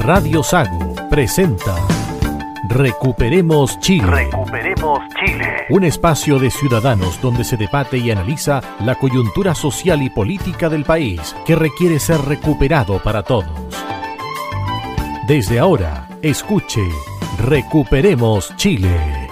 [0.00, 1.76] Radio Sago presenta
[2.66, 4.06] Recuperemos Chile.
[4.06, 5.66] Recuperemos Chile.
[5.68, 10.84] Un espacio de ciudadanos donde se debate y analiza la coyuntura social y política del
[10.84, 13.50] país que requiere ser recuperado para todos.
[15.28, 16.82] Desde ahora, escuche
[17.38, 19.28] Recuperemos Chile.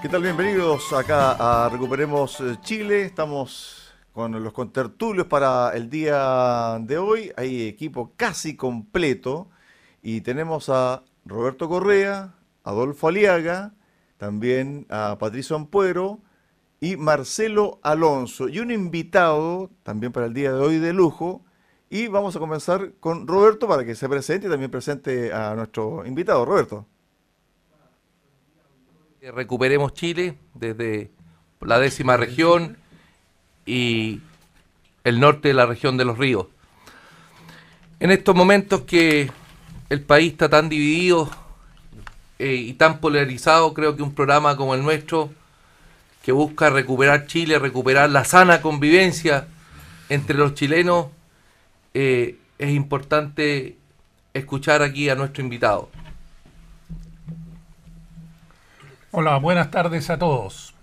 [0.00, 0.22] ¿Qué tal?
[0.22, 3.02] Bienvenidos acá a Recuperemos eh, Chile.
[3.02, 3.77] Estamos
[4.18, 7.30] con los contertulios para el día de hoy.
[7.36, 9.48] Hay equipo casi completo
[10.02, 12.34] y tenemos a Roberto Correa,
[12.64, 13.74] Adolfo Aliaga,
[14.16, 16.18] también a Patricio Ampuero
[16.80, 18.48] y Marcelo Alonso.
[18.48, 21.44] Y un invitado también para el día de hoy de lujo.
[21.88, 26.04] Y vamos a comenzar con Roberto para que se presente y también presente a nuestro
[26.04, 26.44] invitado.
[26.44, 26.86] Roberto.
[29.22, 31.12] Recuperemos Chile desde
[31.60, 32.78] la décima región
[33.68, 34.22] y
[35.04, 36.46] el norte de la región de los ríos.
[38.00, 39.30] En estos momentos que
[39.90, 41.28] el país está tan dividido
[42.38, 45.30] eh, y tan polarizado, creo que un programa como el nuestro,
[46.22, 49.48] que busca recuperar Chile, recuperar la sana convivencia
[50.08, 51.08] entre los chilenos,
[51.92, 53.76] eh, es importante
[54.32, 55.90] escuchar aquí a nuestro invitado.
[59.10, 60.74] Hola, buenas tardes a todos.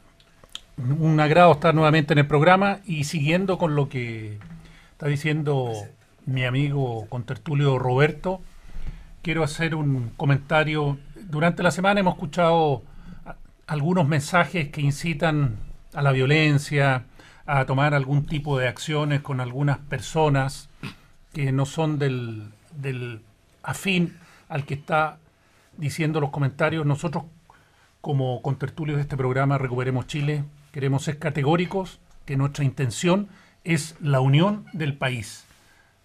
[0.78, 4.38] Un agrado estar nuevamente en el programa y siguiendo con lo que
[4.92, 5.72] está diciendo
[6.26, 8.42] mi amigo contertulio Roberto,
[9.22, 10.98] quiero hacer un comentario.
[11.16, 12.84] Durante la semana hemos escuchado
[13.68, 15.56] algunos mensajes que incitan
[15.94, 17.06] a la violencia,
[17.46, 20.70] a tomar algún tipo de acciones con algunas personas
[21.32, 23.22] que no son del, del
[23.64, 24.18] afín
[24.50, 25.20] al que está
[25.78, 26.86] diciendo los comentarios.
[26.86, 27.24] Nosotros
[28.02, 30.44] como contertulios de este programa Recuperemos Chile,
[30.76, 33.30] queremos ser categóricos que nuestra intención
[33.64, 35.46] es la unión del país.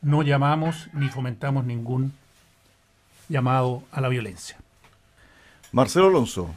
[0.00, 2.12] No llamamos ni fomentamos ningún
[3.28, 4.58] llamado a la violencia.
[5.72, 6.54] Marcelo Alonso.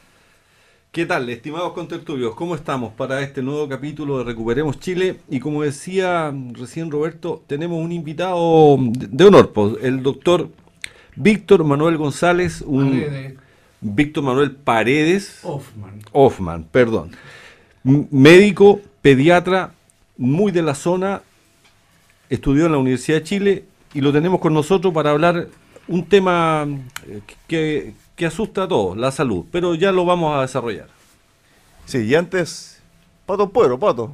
[0.92, 2.36] ¿Qué tal, estimados contertulios?
[2.36, 5.20] ¿Cómo estamos para este nuevo capítulo de Recuperemos Chile?
[5.28, 10.50] Y como decía recién Roberto, tenemos un invitado de honor, pues, el doctor
[11.16, 13.40] Víctor Manuel González, un...
[13.82, 15.40] Víctor Manuel Paredes.
[15.42, 16.00] Hoffman.
[16.12, 17.12] Hoffman, perdón.
[17.84, 19.72] Médico, pediatra,
[20.18, 21.22] muy de la zona,
[22.30, 25.48] estudió en la Universidad de Chile y lo tenemos con nosotros para hablar
[25.88, 26.66] un tema
[27.08, 30.88] eh, que, que asusta a todos, la salud, pero ya lo vamos a desarrollar.
[31.86, 32.82] Sí, y antes,
[33.26, 34.14] Pato Puero, Pato.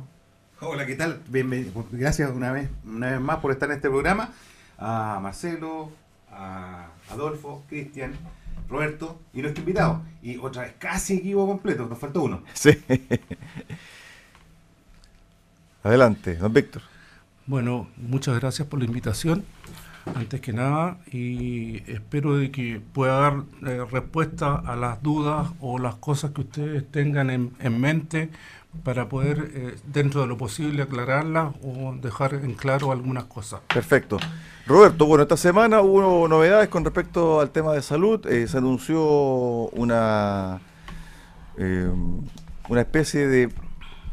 [0.61, 1.21] Hola, ¿qué tal?
[1.31, 4.33] Bienven- Gracias una vez, una vez más por estar en este programa.
[4.79, 5.91] A Marcelo,
[6.31, 8.13] a Adolfo, Cristian,
[8.67, 10.01] Roberto y nuestro invitado.
[10.21, 12.43] Y otra vez, casi equipo completo, nos faltó uno.
[12.53, 12.71] Sí.
[15.83, 16.81] Adelante, don Víctor.
[17.45, 19.43] Bueno, muchas gracias por la invitación,
[20.13, 25.79] antes que nada, y espero de que pueda dar eh, respuesta a las dudas o
[25.79, 28.29] las cosas que ustedes tengan en, en mente
[28.83, 33.61] para poder, eh, dentro de lo posible, aclararlas o dejar en claro algunas cosas.
[33.73, 34.17] Perfecto.
[34.67, 38.25] Roberto, bueno, esta semana hubo novedades con respecto al tema de salud.
[38.27, 39.01] Eh, se anunció
[39.71, 40.59] una,
[41.57, 41.91] eh,
[42.69, 43.49] una especie de,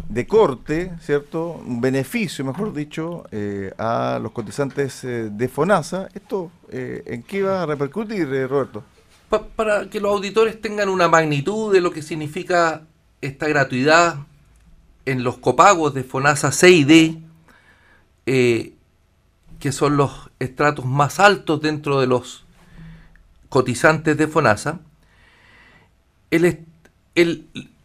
[0.09, 1.62] de corte, ¿cierto?
[1.66, 6.09] Un beneficio, mejor dicho, eh, a los cotizantes eh, de FONASA.
[6.15, 8.83] ¿Esto eh, en qué va a repercutir, eh, Roberto?
[9.28, 12.83] Pa- para que los auditores tengan una magnitud de lo que significa
[13.21, 14.16] esta gratuidad
[15.06, 17.22] en los copagos de FONASA C y D,
[18.27, 18.75] eh,
[19.59, 22.44] que son los estratos más altos dentro de los
[23.49, 24.81] cotizantes de FONASA,
[26.31, 26.66] el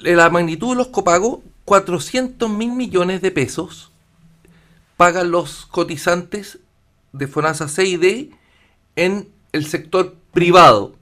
[0.01, 3.91] la magnitud de los copagos, 400 mil millones de pesos,
[4.97, 6.59] pagan los cotizantes
[7.13, 8.31] de FONASA C y D
[8.95, 10.95] en el sector privado.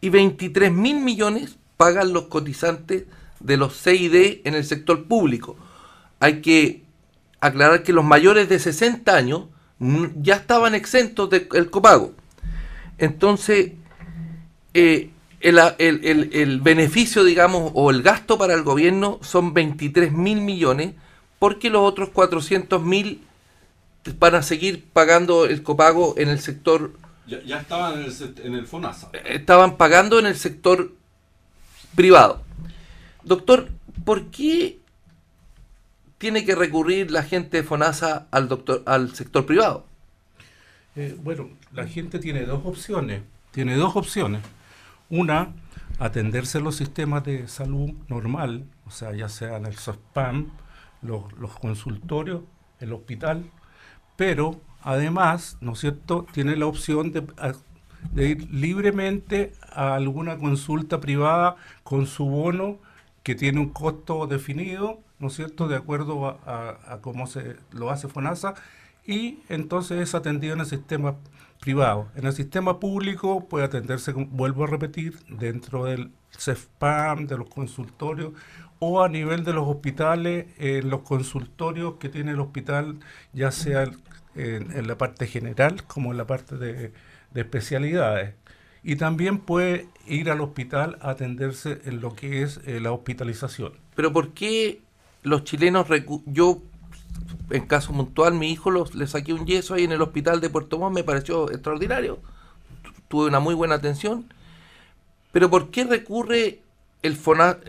[0.00, 3.04] Y 23 mil millones pagan los cotizantes
[3.42, 5.56] de los CID en el sector público.
[6.20, 6.82] Hay que
[7.40, 9.44] aclarar que los mayores de 60 años
[9.78, 12.12] ya estaban exentos del copago.
[12.98, 13.72] Entonces,
[14.74, 15.10] eh,
[15.40, 20.40] el, el- el- el beneficio, digamos, o el gasto para el gobierno son 23 mil
[20.40, 20.94] millones,
[21.40, 23.22] porque los otros 400 mil
[24.20, 26.92] van a seguir pagando el copago en el sector
[27.26, 29.10] Ya, estaban en el, en el FONASA.
[29.24, 30.92] estaban pagando en el sector
[31.96, 32.42] privado.
[33.24, 33.70] Doctor,
[34.04, 34.80] ¿por qué
[36.18, 39.86] tiene que recurrir la gente de FONASA al, doctor, al sector privado?
[40.96, 43.22] Eh, bueno, la gente tiene dos opciones.
[43.50, 44.42] Tiene dos opciones.
[45.08, 45.52] Una,
[45.98, 50.50] atenderse los sistemas de salud normal, o sea, ya sea en el SOSPAM,
[51.02, 51.24] los,
[51.60, 52.42] consultorios,
[52.80, 53.44] el hospital,
[54.16, 61.56] pero además, ¿no es cierto?, tiene la opción de ir libremente a alguna consulta privada
[61.82, 62.78] con su bono
[63.22, 68.08] que tiene un costo definido, ¿no es cierto?, de acuerdo a, cómo se lo hace
[68.08, 68.54] FONASA,
[69.06, 71.16] y entonces es atendido en el sistema
[71.60, 72.08] privado.
[72.16, 78.32] En el sistema público puede atenderse, vuelvo a repetir, dentro del CEFPAM, de los consultorios,
[78.78, 82.98] o a nivel de los hospitales, en los consultorios que tiene el hospital,
[83.32, 83.90] ya sea
[84.34, 86.92] en, la parte general como en la parte de
[87.34, 88.34] especialidades
[88.82, 93.72] y también puede ir al hospital a atenderse en lo que es eh, la hospitalización.
[93.94, 94.80] Pero ¿por qué
[95.22, 95.86] los chilenos,
[96.26, 96.62] yo
[97.50, 100.50] en caso puntual, mi hijo los, le saqué un yeso ahí en el hospital de
[100.50, 102.18] Puerto Montt, me pareció extraordinario,
[103.08, 104.26] tuve una muy buena atención,
[105.32, 106.60] pero ¿por qué recurre
[107.02, 107.18] el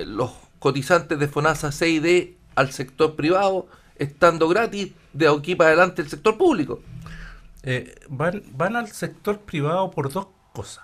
[0.06, 3.68] los cotizantes de FONASA 6D al sector privado,
[3.98, 6.82] estando gratis de aquí para adelante el sector público?
[7.64, 10.84] Eh, van, van al sector privado por dos cosas.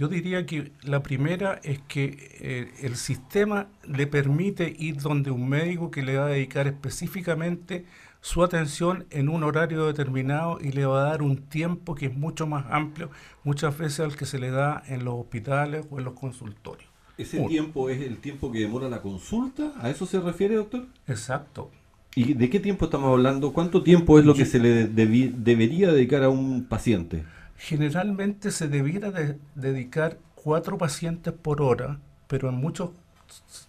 [0.00, 5.46] Yo diría que la primera es que eh, el sistema le permite ir donde un
[5.46, 7.84] médico que le va a dedicar específicamente
[8.22, 12.16] su atención en un horario determinado y le va a dar un tiempo que es
[12.16, 13.10] mucho más amplio
[13.44, 16.88] muchas veces al que se le da en los hospitales o en los consultorios.
[17.18, 19.74] ¿Ese tiempo es el tiempo que demora la consulta?
[19.82, 20.86] ¿A eso se refiere, doctor?
[21.08, 21.70] Exacto.
[22.14, 23.52] ¿Y de qué tiempo estamos hablando?
[23.52, 27.22] ¿Cuánto tiempo es lo que se le debería dedicar a un paciente?
[27.60, 29.12] Generalmente se debiera
[29.54, 32.90] dedicar cuatro pacientes por hora, pero en muchos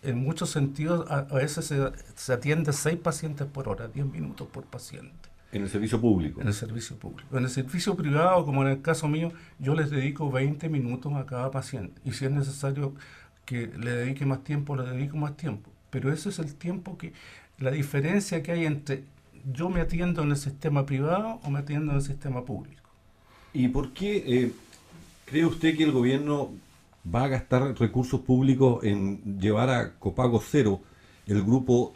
[0.02, 1.74] en muchos sentidos a, veces
[2.16, 5.30] se, atiende seis pacientes por hora, diez minutos por paciente.
[5.52, 6.40] En el servicio público.
[6.40, 7.38] En el servicio público.
[7.38, 11.26] En el servicio privado, como en el caso mío, yo les dedico 20 minutos a
[11.26, 12.02] cada paciente.
[12.06, 12.96] Y si es necesario
[13.44, 15.70] que le dedique más tiempo, le dedico más tiempo.
[15.90, 17.12] Pero ese es el tiempo que,
[17.60, 19.04] la diferencia que hay entre
[19.52, 22.81] yo me atiendo en el sistema privado o me atiendo en el sistema público.
[23.54, 24.52] ¿Y por qué eh,
[25.26, 26.52] cree usted que el gobierno
[27.14, 30.82] va a gastar recursos públicos en llevar a copago cero
[31.26, 31.94] el grupo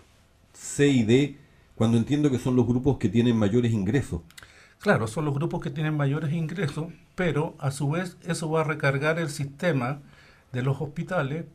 [0.54, 1.38] C y D
[1.76, 4.22] cuando entiendo que son los grupos que tienen mayores ingresos?
[4.80, 8.66] Claro, son los grupos que tienen mayores ingresos, pero a su vez eso va a
[8.66, 10.02] recargar el sistema
[10.52, 11.46] de los hospitales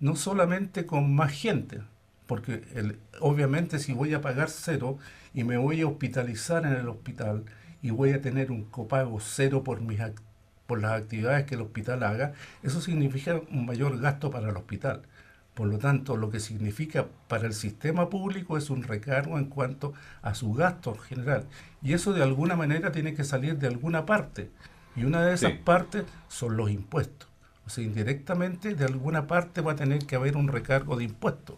[0.00, 1.80] no solamente con más gente,
[2.26, 4.98] porque el, obviamente si voy a pagar cero
[5.32, 7.44] y me voy a hospitalizar en el hospital,
[7.82, 10.00] y voy a tener un copago cero por, mis,
[10.66, 12.32] por las actividades que el hospital haga,
[12.62, 15.02] eso significa un mayor gasto para el hospital.
[15.54, 19.92] Por lo tanto, lo que significa para el sistema público es un recargo en cuanto
[20.22, 21.44] a su gasto general.
[21.82, 24.48] Y eso de alguna manera tiene que salir de alguna parte.
[24.96, 27.28] Y una de esas partes son los impuestos.
[27.66, 31.56] O sea, indirectamente de alguna parte va a tener que haber un recargo de impuestos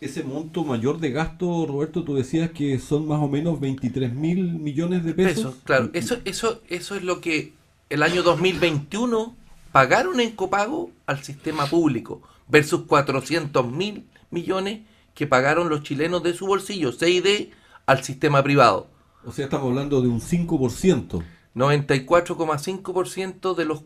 [0.00, 4.54] ese monto mayor de gasto, Roberto, tú decías que son más o menos 23 mil
[4.54, 5.56] millones de pesos.
[5.64, 7.52] claro, eso, eso, eso es lo que
[7.90, 9.36] el año 2021
[9.72, 14.80] pagaron en copago al sistema público versus 400 mil millones
[15.14, 17.50] que pagaron los chilenos de su bolsillo, CID,
[17.84, 18.88] al sistema privado.
[19.24, 21.22] O sea, estamos hablando de un 5%.
[21.54, 23.84] 94,5% de los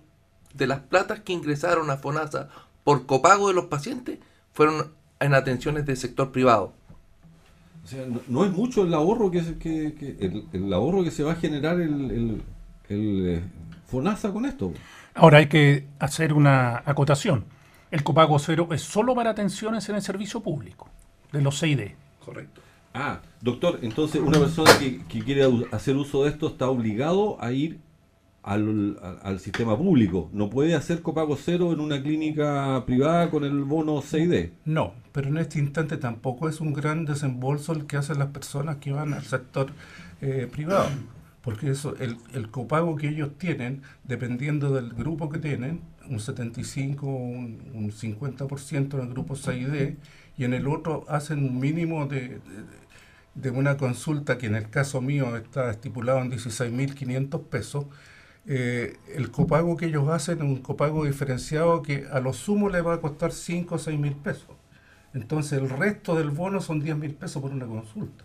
[0.53, 2.51] de las platas que ingresaron a FONASA
[2.85, 4.21] por copago de los pacientes
[4.53, 4.93] fueron
[5.25, 6.73] en atenciones del sector privado.
[7.83, 9.41] O sea, no, es mucho el ahorro que,
[10.53, 12.43] el, ahorro que se va a generar el,
[12.89, 13.43] el, eh,
[13.87, 14.73] FONASA con esto.
[15.15, 17.45] Ahora hay que hacer una acotación.
[17.91, 20.89] El copago cero es solo para atenciones en el servicio público,
[21.33, 21.95] de los 6D.
[22.25, 22.63] Correcto.
[22.95, 27.53] Ah, doctor, entonces una persona que, que quiere hacer uso de esto está obligado a
[27.53, 27.81] ir
[28.45, 30.29] al, sistema público.
[30.33, 34.53] No puede hacer copago cero en una clínica privada con el bono 6D.
[34.67, 38.77] No, pero en este instante tampoco es un gran desembolso el que hacen las personas
[38.77, 39.69] que van al sector
[40.21, 40.89] eh, privado.
[41.43, 47.07] Porque eso, el, el, copago que ellos tienen, dependiendo del grupo que tienen, un 75
[47.07, 49.97] un, un 50% en el grupo 6D,
[50.37, 52.41] y en el otro hacen un mínimo de,
[53.35, 57.87] de una consulta que en el caso mío está estipulado en 16.500 pesos,
[58.47, 62.83] eh, el copago que ellos hacen es un copago diferenciado que a lo sumo le
[62.83, 64.51] va a costar 5 o 6 mil pesos.
[65.15, 68.25] Entonces el resto del bono son 10 mil pesos por una consulta.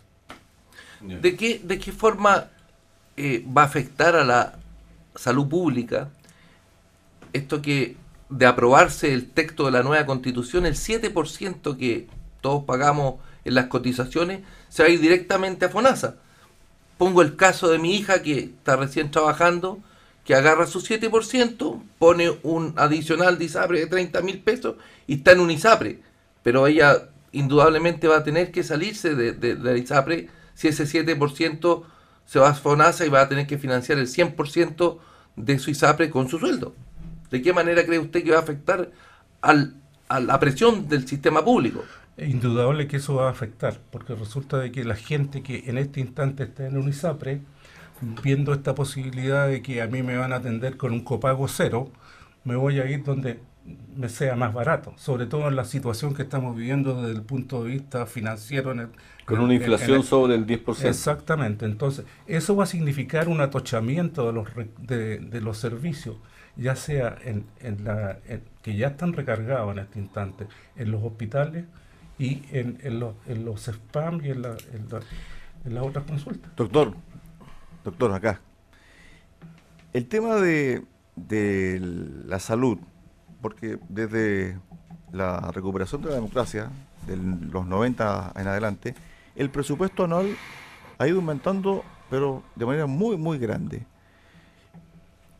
[1.00, 2.48] ¿De qué, de qué forma
[3.16, 4.58] eh, va a afectar a la
[5.14, 6.10] salud pública
[7.32, 7.96] esto que
[8.28, 12.08] de aprobarse el texto de la nueva constitución, el 7% que
[12.42, 16.16] todos pagamos en las cotizaciones se va a ir directamente a FONASA?
[16.98, 19.78] Pongo el caso de mi hija que está recién trabajando
[20.30, 24.76] que agarra su 7%, pone un adicional de ISAPRE de 30 mil pesos
[25.08, 25.98] y está en un ISAPRE.
[26.44, 31.82] Pero ella indudablemente va a tener que salirse de, de, ISAPRE si ese 7%
[32.26, 34.98] se va a FONASA y va a tener que financiar el 100%
[35.34, 36.76] de su ISAPRE con su sueldo.
[37.32, 38.88] ¿De qué manera cree usted que va a afectar
[39.40, 39.74] al,
[40.06, 41.82] a la presión del sistema público?
[42.18, 45.98] Indudable que eso va a afectar, porque resulta de que la gente que en este
[45.98, 47.40] instante está en un ISAPRE,
[48.00, 51.90] viendo esta posibilidad de que a mí me van a atender con un copago cero,
[52.44, 53.40] me voy a ir donde
[53.94, 57.62] me sea más barato, sobre todo en la situación que estamos viviendo desde el punto
[57.62, 58.72] de vista financiero.
[58.72, 58.88] En el,
[59.26, 60.88] Con una en- en inflación el- sobre el 10%.
[60.88, 64.48] Exactamente, entonces eso va a significar un atochamiento de los,
[64.80, 66.16] de, de los servicios,
[66.56, 68.18] ya sea en, en la,
[68.62, 71.64] que ya están recargados en este instante en los hospitales
[72.18, 75.00] y en, en los, en los spam y en, la- en la-
[75.66, 76.50] en las otras consultas.
[76.56, 76.94] Doctor,
[77.84, 78.40] doctor, acá.
[79.92, 80.84] El tema de,
[82.26, 82.78] la salud,
[83.40, 84.58] porque desde
[85.12, 86.70] la recuperación de la democracia,
[87.06, 88.94] de los 90 en adelante,
[89.34, 90.36] el presupuesto anual
[90.98, 93.86] ha ido aumentando, pero de manera muy, muy grande.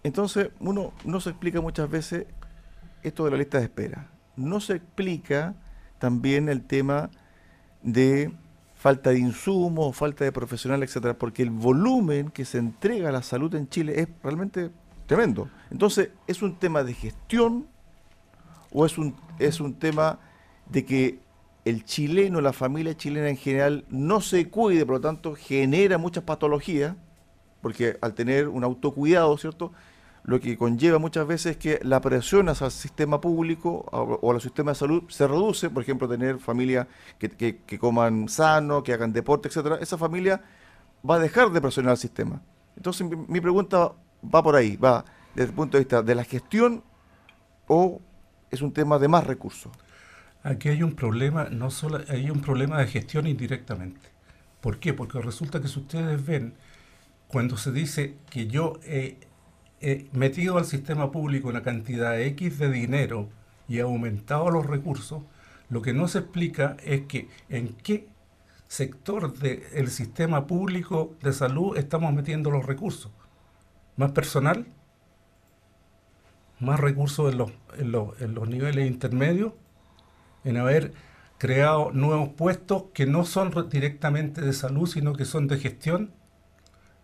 [0.03, 2.27] Entonces, uno no se explica muchas veces
[3.03, 4.09] esto de la lista de espera.
[4.37, 5.55] No se explica
[5.99, 7.11] también el tema
[7.83, 8.33] de
[8.81, 13.21] falta de insumos, falta de profesional, etcétera, porque el volumen que se entrega a la
[13.21, 14.71] salud en Chile es realmente
[15.05, 15.51] tremendo.
[15.71, 17.67] Entonces, ¿es un tema de gestión
[18.73, 20.19] o es un, es un tema
[20.71, 21.19] de que
[21.67, 26.25] el chileno, la familia chilena en general, no se cuide, por lo tanto, genera muchas
[26.25, 26.97] patologías,
[27.61, 29.73] porque al tener un autocuidado, ¿cierto?
[30.25, 34.41] Lo que conlleva muchas veces es que la presión hacia el sistema público o al
[34.41, 36.87] sistema de salud se reduce, por ejemplo, tener familias
[37.19, 39.79] que, que- que coman sano, que hagan deporte, etcétera.
[39.81, 40.43] Esa familia
[41.09, 42.43] va a dejar de presionar al sistema.
[42.77, 46.25] Entonces, mi, mi pregunta va por ahí, va desde el punto de vista de la
[46.25, 46.85] gestión
[47.69, 48.01] o
[48.51, 49.73] es un tema de más recursos.
[50.43, 54.01] Aquí hay un problema, no solo hay un problema de gestión indirectamente.
[54.61, 54.95] ¿Por qué?
[54.95, 56.55] Porque resulta que si ustedes ven,
[57.29, 59.19] cuando se dice que yo he,
[59.81, 63.29] he metido al sistema público una cantidad X de dinero
[63.69, 65.23] y aumentado los recursos,
[65.69, 68.09] lo que no se explica es que en qué
[68.69, 73.11] sector del sistema público de salud estamos metiendo los recursos.
[73.97, 74.67] ¿Más personal?
[76.61, 77.33] ¿Más recursos
[77.79, 79.53] en los, niveles intermedios?
[80.45, 80.93] en haber
[81.39, 86.13] creado nuevos puestos que no son re- directamente de salud, sino que son de gestión.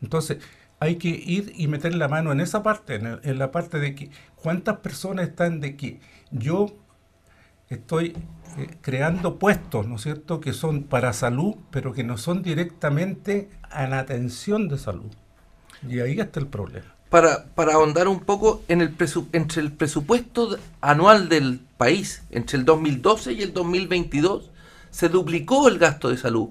[0.03, 0.39] Entonces,
[0.81, 3.79] hay que ir y meter la mano en esa parte, en, el- en la parte
[3.81, 6.75] de que cuántas personas están de que yo
[7.69, 8.17] estoy
[8.59, 13.49] eh, creando puestos, ¿no es cierto?, que son para salud, pero que no son directamente
[13.71, 15.11] a la atención de salud.
[15.89, 16.87] Y ahí está el problema.
[17.11, 22.59] para, para ahondar un poco en el presu- entre el presupuesto anual del país, entre
[22.59, 24.51] el 2012 y el 2022,
[24.91, 26.51] se duplicó el gasto de salud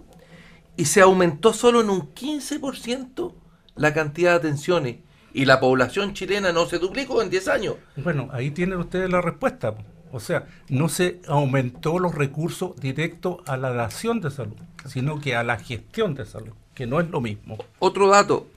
[0.77, 3.33] y se aumentó solo en un 15%
[3.75, 4.97] la cantidad de atenciones
[5.33, 7.75] y la población chilena no se duplicó en 10 años.
[7.97, 9.75] Bueno, ahí tienen ustedes la respuesta.
[10.11, 14.55] O sea, no se aumentó los recursos directos a la dación de salud,
[14.85, 17.57] sino que a la gestión de salud, que no es lo mismo.
[17.79, 18.47] Otro dato,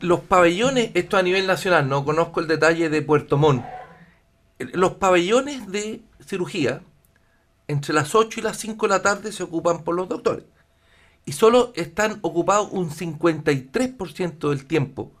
[0.00, 3.64] los pabellones, esto a nivel nacional, no conozco el detalle de Puerto Montt,
[4.58, 6.82] los pabellones de cirugía,
[7.66, 10.44] entre las 8 y las 5 de la tarde se ocupan por los doctores.
[11.28, 15.12] Y solo están ocupados un 53% del tiempo.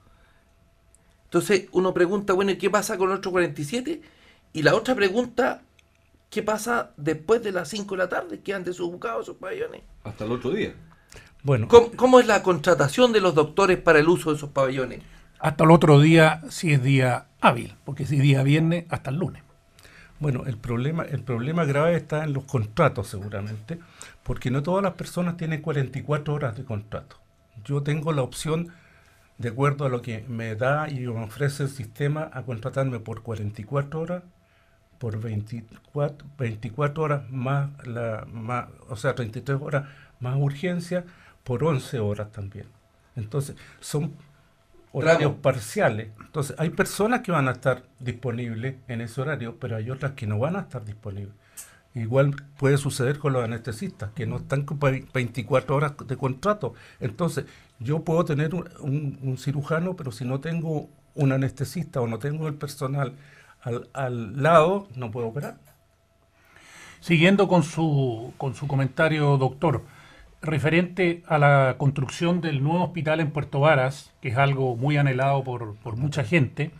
[1.24, 4.00] Entonces uno pregunta, bueno, ¿y qué pasa con el otro 47?
[4.54, 5.60] Y la otra pregunta,
[6.30, 8.40] ¿qué pasa después de las 5 de la tarde?
[8.40, 9.82] ¿Quedan desubicados esos pabellones?
[10.02, 10.72] Hasta el otro día.
[11.42, 15.02] Bueno, ¿Cómo, cómo es la contratación de los doctores para el uso de esos pabellones?
[15.38, 19.16] Hasta el otro día, si es día hábil, porque si es día viernes, hasta el
[19.16, 19.42] lunes.
[20.20, 23.78] Bueno, el problema, el problema grave está en los contratos seguramente,
[24.24, 27.16] porque no todas las personas tienen 44 horas de contrato.
[27.64, 28.68] Yo tengo la opción,
[29.38, 33.22] de acuerdo a lo que me da y me ofrece el sistema, a contratarme por
[33.22, 34.22] 44 horas,
[34.98, 39.84] por 24, 24 horas más, la, más, o sea, 33 horas
[40.18, 41.04] más urgencia,
[41.44, 42.66] por 11 horas también.
[43.14, 44.12] Entonces, son
[44.92, 45.42] horarios Tramo.
[45.42, 46.08] parciales.
[46.20, 50.26] Entonces, hay personas que van a estar disponibles en ese horario, pero hay otras que
[50.26, 51.34] no van a estar disponibles.
[51.94, 56.74] Igual puede suceder con los anestesistas, que no están con ve- 24 horas de contrato.
[57.00, 57.46] Entonces,
[57.80, 62.18] yo puedo tener un, un- un cirujano, pero si no tengo un anestesista o no
[62.18, 63.14] tengo el personal
[63.62, 65.58] al, al lado, no puedo operar.
[67.00, 69.82] Siguiendo con su, con su comentario, doctor,
[70.40, 75.42] referente a la construcción del nuevo hospital en Puerto Varas, que es algo muy anhelado
[75.44, 76.70] por, por mucha gente,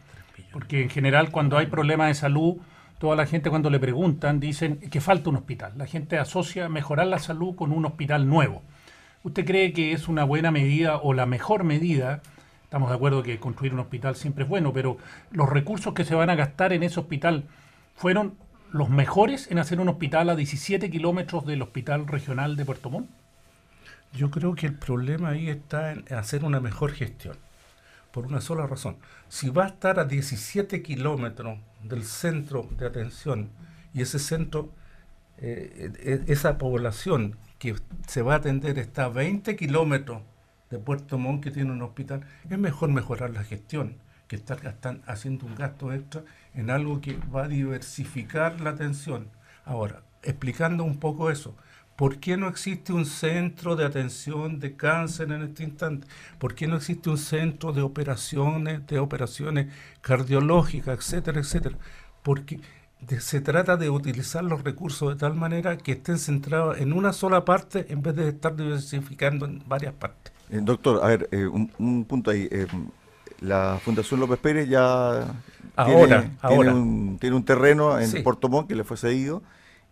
[0.53, 2.57] porque en general cuando hay problemas de salud,
[2.99, 5.73] toda la gente cuando le preguntan dicen que falta un hospital.
[5.77, 8.63] La gente asocia mejorar la salud con un hospital nuevo.
[9.23, 12.23] ¿Usted cree que es una buena medida o la mejor medida?
[12.63, 14.99] Estamos de acuerdo que construir un hospital siempre es bueno, pero
[15.31, 17.45] los recursos que se van a gastar en ese hospital
[17.95, 18.35] fueron
[18.71, 23.09] los mejores en hacer un hospital a 17 kilómetros del Hospital Regional de Puerto Montt?
[24.13, 27.37] Yo creo que el problema ahí está en hacer una mejor gestión,
[28.13, 28.97] por una sola razón.
[29.29, 33.51] Si va a estar a 17 kilómetros del centro de atención
[33.95, 34.71] y ese centro,
[35.39, 40.23] eh, e- esa población que se va a atender está a 20 kilómetros
[40.71, 43.97] de Puerto Montt que tiene un hospital, es mejor mejorar la gestión
[44.27, 46.23] que estar gastan- haciendo un gasto extra
[46.55, 49.29] en algo que va a diversificar la atención.
[49.65, 51.55] Ahora, explicando un poco eso,
[51.99, 56.07] ¿por qué no existe un centro de atención de cáncer en este instante?
[56.39, 59.69] ¿Por qué no existe un centro de operaciones, de operaciones
[60.01, 61.77] cardiológicas, etcétera, etcétera?
[62.23, 62.61] Porque
[63.01, 67.13] de- se trata de utilizar los recursos de tal manera que estén centrados en una
[67.13, 70.33] sola parte en vez de estar diversificando en varias partes.
[70.51, 72.49] Eh, doctor, a ver, eh, un, un punto ahí.
[72.51, 72.67] eh,
[73.41, 75.43] la Fundación López Pérez ya
[75.77, 76.73] Ahora, tiene, ahora.
[76.73, 78.19] Tiene, un, tiene un terreno en Sí.
[78.19, 79.43] Puerto Montt que le fue cedido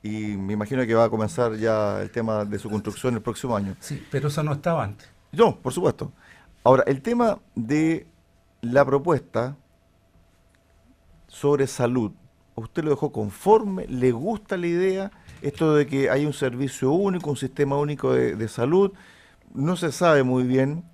[0.07, 3.57] y me imagino que va a comenzar ya el tema de su construcción el próximo
[3.57, 3.75] año.
[3.81, 5.09] Sí, pero eso no estaba antes.
[5.33, 6.13] No, por supuesto.
[6.63, 8.07] Ahora, el tema de
[8.61, 9.57] la propuesta
[11.27, 12.13] sobre salud,
[12.55, 13.87] ¿usted lo dejó conforme?
[13.89, 15.11] ¿Le gusta la idea?
[15.43, 18.93] Esto de que hay un servicio único, un sistema único de, de salud,
[19.55, 20.85] no se sabe muy bien,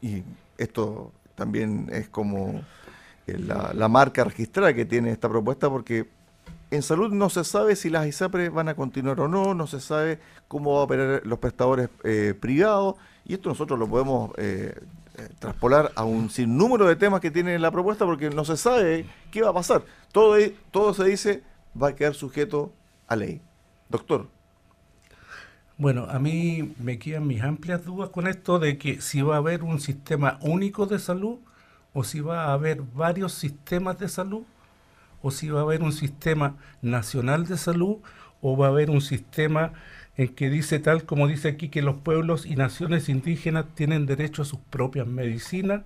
[0.00, 0.22] y
[0.56, 2.62] esto también es como
[3.26, 6.15] eh, la, la marca registrada que tiene esta propuesta, porque
[6.70, 9.80] en salud no se sabe si las ISAPRES van a continuar o no, no se
[9.80, 10.18] sabe
[10.48, 14.74] cómo va a operar los prestadores eh, privados, y esto nosotros lo podemos eh,
[15.18, 19.06] eh, traspolar a un sinnúmero de temas que tiene la propuesta porque no se sabe
[19.30, 19.82] qué va a pasar.
[20.12, 20.36] Todo,
[20.70, 21.42] todo se dice
[21.80, 22.72] va a quedar sujeto
[23.06, 23.40] a ley.
[23.88, 24.26] Doctor,
[25.78, 29.38] Bueno, a mí me quedan mis amplias dudas con esto de que si va a
[29.38, 31.38] haber un sistema único de salud
[31.92, 34.42] o si va a haber varios sistemas de salud
[35.26, 37.96] o si va a haber un sistema nacional de salud
[38.40, 39.72] o va a haber un sistema
[40.16, 44.42] en que dice tal como dice aquí que los pueblos y naciones indígenas tienen derecho
[44.42, 45.82] a sus propias medicinas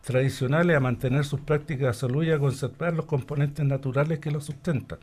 [0.00, 4.44] tradicionales, a mantener sus prácticas de salud y a conservar los componentes naturales que los
[4.44, 4.98] sustentan.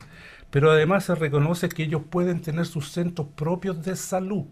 [0.49, 4.45] Pero además se reconoce que ellos pueden tener sus centros propios de salud.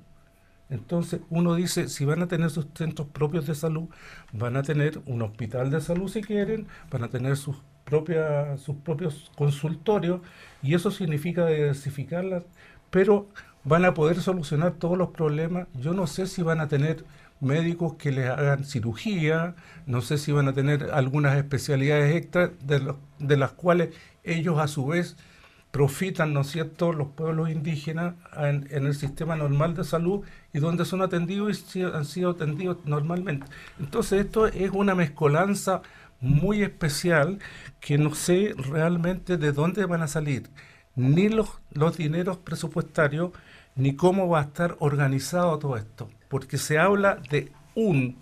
[0.69, 3.89] Entonces uno dice, si van a tener sus centros propios de salud,
[4.31, 7.57] van a tener un hospital de salud si quieren, van a tener sus,
[8.57, 10.21] sus propios consultorios
[10.61, 12.43] y eso significa diversificarlas,
[12.89, 13.27] pero
[13.63, 15.67] van a poder solucionar todos los problemas.
[15.75, 17.05] Yo no sé si van a tener
[17.39, 22.79] médicos que les hagan cirugía, no sé si van a tener algunas especialidades extras de,
[22.79, 23.89] los- de las cuales
[24.23, 25.17] ellos a su vez
[25.71, 30.21] profitan, ¿no es cierto?, los pueblos indígenas en, en el sistema normal de salud
[30.53, 33.47] y donde son atendidos y han sido atendidos normalmente.
[33.79, 35.81] Entonces esto es una mezcolanza
[36.23, 37.39] muy especial
[37.79, 40.49] que no sé realmente de dónde van a salir
[40.95, 43.31] ni los, los dineros presupuestarios
[43.75, 48.17] ni cómo va a estar organizado todo esto, porque se habla de un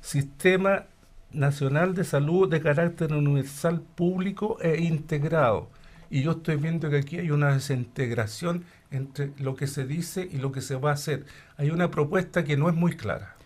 [0.00, 0.84] sistema
[1.32, 5.70] nacional de salud de carácter universal público e integrado.
[6.10, 10.36] Y yo estoy viendo que aquí hay una desintegración entre lo que se dice y
[10.36, 11.24] lo que se va a hacer.
[11.56, 13.36] Hay una propuesta que no es muy clara.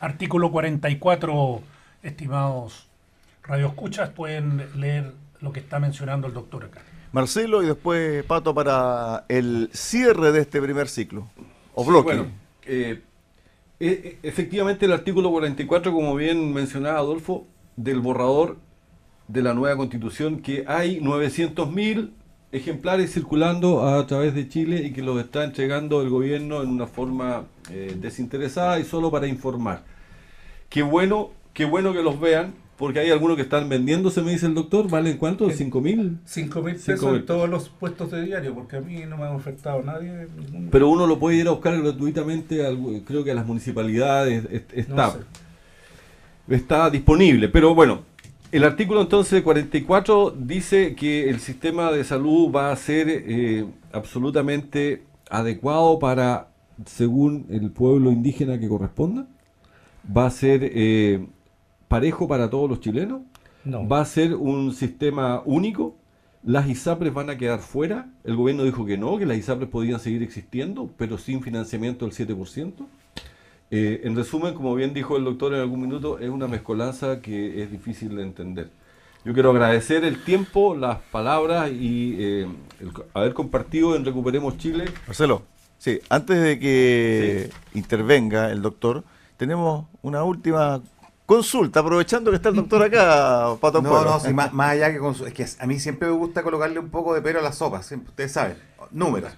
[0.00, 1.62] Artículo 44,
[2.02, 2.88] estimados
[3.46, 6.80] radioescuchas, pueden leer lo que está mencionando el doctor acá.
[7.12, 11.28] Marcelo y después Pato para el cierre de este primer ciclo
[11.74, 12.04] o Sí, bloque.
[12.06, 12.26] bueno,
[12.66, 13.02] eh,
[13.78, 18.56] e- e- efectivamente el artículo 44, como bien mencionaba Adolfo, del borrador
[19.28, 22.12] de la nueva constitución, que hay 900.000
[22.52, 26.86] ejemplares circulando a través de Chile y que los está entregando el gobierno en una
[26.86, 29.82] forma eh, desinteresada y solo para informar.
[30.68, 34.46] Qué bueno, qué bueno que los vean, porque hay algunos que están vendiéndose, me dice
[34.46, 35.48] el doctor, ¿valen cuánto?
[35.48, 36.18] ¿5 mil?
[36.24, 39.16] Cinco mil Cinco pesos mil en todos los puestos de diario, porque a mí no
[39.16, 40.26] me ha ofertado nadie.
[40.38, 44.44] ningún- Pero uno lo puede ir a buscar gratuitamente, al- creo que a las municipalidades
[44.50, 45.06] est- está.
[45.06, 45.18] no sé.
[46.56, 47.48] está disponible.
[47.48, 48.02] Pero bueno,
[48.52, 55.02] el artículo entonces 44 dice que el sistema de salud va a ser eh, absolutamente
[55.30, 56.48] adecuado para,
[56.86, 59.26] según el pueblo indígena que corresponda,
[60.14, 61.26] va a ser eh,
[61.94, 63.20] parejo para todos los chilenos,
[63.64, 63.86] No.
[63.88, 65.94] va a ser un sistema único.
[66.42, 68.06] Las ISAPRES van a quedar fuera.
[68.24, 72.14] El gobierno dijo que no, que las ISAPRES podían seguir existiendo, pero sin financiamiento del
[72.14, 72.86] 7%.
[73.70, 77.62] Eh, en resumen, como bien dijo el doctor en algún minuto, es una mezcolanza que
[77.62, 78.68] es difícil de entender.
[79.24, 82.46] Yo quiero agradecer el tiempo, las palabras y eh,
[82.80, 85.42] el haber compartido en Recuperemos Chile Marcelo,
[85.78, 89.02] Sí, antes de que intervenga el doctor,
[89.36, 90.80] tenemos una última
[91.26, 94.10] consulta, aprovechando que está el doctor acá, Pato No, Pueblo.
[94.10, 96.42] no, sí, más, más allá que con su- Es que a mí siempre me gusta
[96.42, 98.56] colocarle un poco de pero a la sopa, siempre, ustedes saben.
[98.90, 99.32] Números.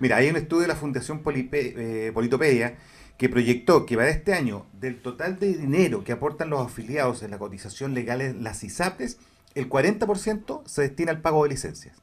[0.00, 2.76] Mira, hay un estudio de la Fundación Polipe- eh, Politopedia
[3.18, 7.30] que proyectó que para este año, del total de dinero que aportan los afiliados en
[7.30, 9.18] la cotización legal en las ISAPRES,
[9.54, 11.96] el 40% se destina al pago de licencias.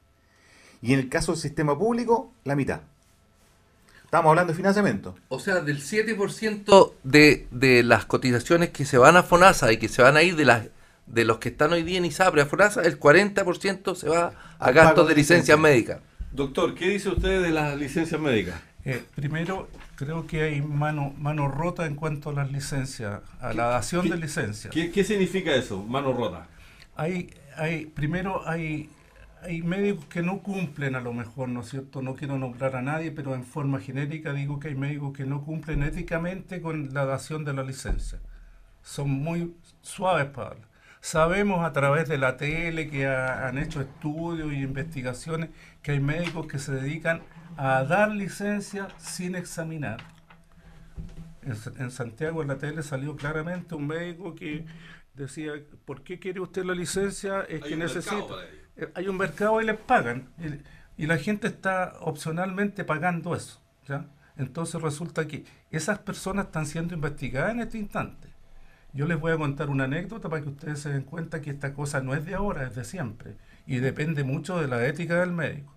[0.80, 2.80] Y en el caso del sistema público, la mitad.
[4.10, 5.14] Estamos hablando de financiamiento.
[5.28, 9.86] O sea, del 7% de, de las cotizaciones que se van a FONASA y que
[9.86, 10.66] se van a ir de las
[11.06, 14.72] de los que están hoy día en ISAPRE a FONASA, el 40% se va a
[14.72, 15.56] gastos de licencias licencia.
[15.56, 16.00] médicas.
[16.32, 18.60] Doctor, ¿qué dice usted de las licencias médicas?
[18.84, 23.66] Eh, primero, creo que hay mano, mano rota en cuanto a las licencias, a la
[23.66, 24.74] dación de licencias.
[24.74, 25.84] ¿Qué, qué significa eso?
[25.84, 26.48] Mano rota.
[26.96, 28.90] Hay, hay, primero hay,
[29.42, 32.02] hay médicos que no cumplen a lo mejor, ¿no es cierto?
[32.02, 35.42] No quiero nombrar a nadie, pero en forma genérica digo que hay médicos que no
[35.44, 38.20] cumplen éticamente con la dación de la licencia.
[38.82, 40.68] Son muy suaves para hablar.
[41.00, 45.50] Sabemos a través de la tele que ha- han hecho estudios y investigaciones
[45.82, 47.22] que hay médicos que se dedican
[47.56, 49.98] a dar licencia sin examinar.
[51.78, 54.66] En Santiago en la tele salió claramente un médico que
[55.14, 55.52] decía,
[55.86, 57.40] ¿por qué quiere usted la licencia?
[57.42, 58.34] Es que necesita...
[58.80, 60.28] Eh, Hay un mercado y les pagan.
[60.96, 63.60] Y, la gente está opcionalmente pagando eso.
[63.88, 64.06] ¿ya?
[64.36, 68.28] Entonces resulta que esas personas están siendo investigadas en este instante.
[68.92, 71.72] Yo les voy a contar una anécdota para que ustedes se den cuenta que esta
[71.72, 73.36] cosa no es de ahora, es de siempre.
[73.66, 75.74] Y depende mucho de la ética del médico.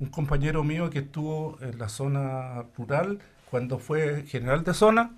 [0.00, 3.20] Un compañero mío que estuvo en la zona rural,
[3.50, 5.12] cuando fue general de zona,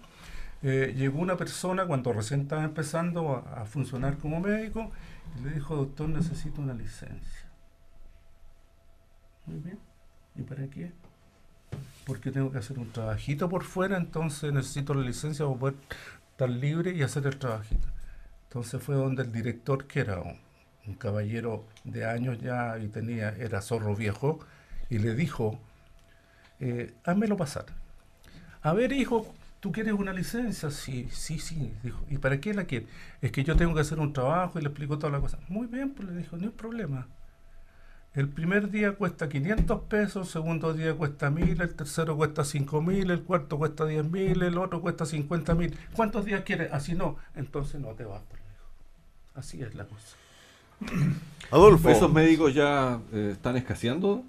[0.63, 4.91] eh, llegó una persona cuando recién estaba empezando a, a funcionar como médico
[5.39, 7.49] y le dijo, doctor, necesito una licencia.
[9.47, 9.79] Muy bien.
[10.37, 10.93] ¿Y para qué?
[12.07, 15.75] Porque tengo que hacer un trabajito por fuera, entonces necesito la licencia para poder
[16.31, 17.89] estar libre y hacer el trabajito.
[18.45, 20.39] Entonces fue donde el director, que era un,
[20.99, 24.41] caballero de años ya y tenía, era zorro viejo,
[24.89, 25.61] y le dijo,
[26.59, 26.93] eh,
[27.39, 27.67] pasar.
[28.63, 30.71] A ver, hijo, ¿tú quieres una licencia?
[30.71, 31.73] Sí, sí, sí.
[31.83, 32.89] Dijo, ¿y para qué la quieres?
[33.21, 35.39] Es que yo tengo que hacer un trabajo y le explicó toda la cosa.
[35.49, 37.07] Muy bien, pues le dijo, no hay problema.
[38.13, 43.09] El primer día cuesta 500 pesos, el segundo día cuesta 1000, el tercero cuesta 5000,
[43.09, 45.79] el cuarto cuesta 10000, el otro cuesta 50000.
[45.95, 46.73] ¿Cuántos días quieres?
[46.73, 47.19] Así no.
[47.37, 48.65] Entonces no te vas, pues, le dijo.
[49.35, 50.17] Así es la cosa.
[51.53, 54.25] Adolfo, ¿Esos médicos ya eh, están escaseando?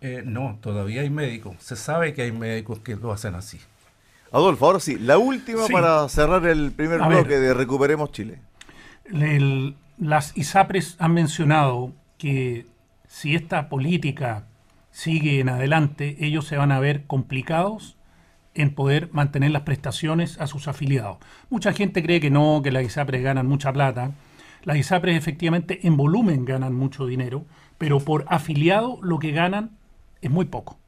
[0.00, 1.56] Eh, no, todavía hay médicos.
[1.60, 3.60] Se sabe que hay médicos que lo hacen así.
[4.32, 5.72] Adolfo, ahora sí, la última Sí.
[5.72, 7.40] para cerrar el primer A bloque ver.
[7.40, 8.40] de Recuperemos Chile.
[9.04, 12.66] El- las ISAPRES han mencionado que
[13.06, 14.46] si esta política
[14.90, 17.96] sigue en adelante, ellos se van a ver complicados
[18.54, 21.18] en poder mantener las prestaciones a sus afiliados.
[21.50, 24.12] Mucha gente cree que no, que las ISAPRES ganan mucha plata.
[24.64, 27.44] Las ISAPRES efectivamente en volumen ganan mucho dinero,
[27.78, 29.70] pero por afiliado lo que ganan
[30.20, 30.78] es muy poco.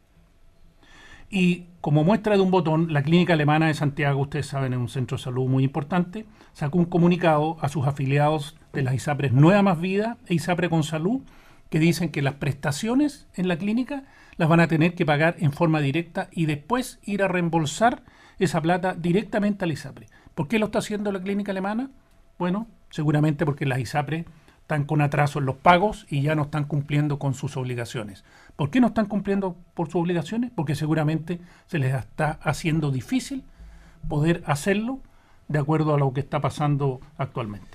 [1.31, 4.89] Y como muestra de un botón, la Clínica Alemana de Santiago, ustedes saben, es un
[4.89, 9.61] centro de salud muy importante, sacó un comunicado a sus afiliados de las ISAPRES Nueva
[9.61, 11.21] Más Vida e ISAPRE con Salud,
[11.69, 14.05] que dicen que las prestaciones en la clínica
[14.39, 18.03] las van a tener que pagar en forma directa y después ir a reembolsar
[18.39, 20.07] esa plata directamente al ISAPRE.
[20.35, 21.91] ¿Por qué lo está haciendo la Clínica Alemana?
[22.39, 24.25] Bueno, seguramente porque las ISAPRE
[24.65, 28.25] están con atraso en los pagos y ya no están cumpliendo con sus obligaciones.
[28.57, 30.53] ¿Por qué no están cumpliendo por sus obligaciones?
[30.55, 33.43] Porque seguramente se les está haciendo difícil
[34.09, 35.01] poder hacerlo
[35.49, 37.67] de acuerdo a lo que está pasando actualmente.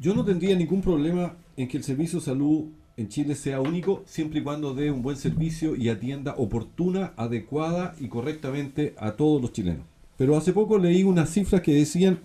[0.00, 2.64] Yo no tendría ningún problema en que el servicio de salud
[2.96, 7.94] en Chile sea único, siempre y cuando dé un buen servicio y atienda oportuna, adecuada
[8.00, 9.86] y correctamente a todos los chilenos.
[10.16, 12.18] Pero hace poco leí unas cifras que decían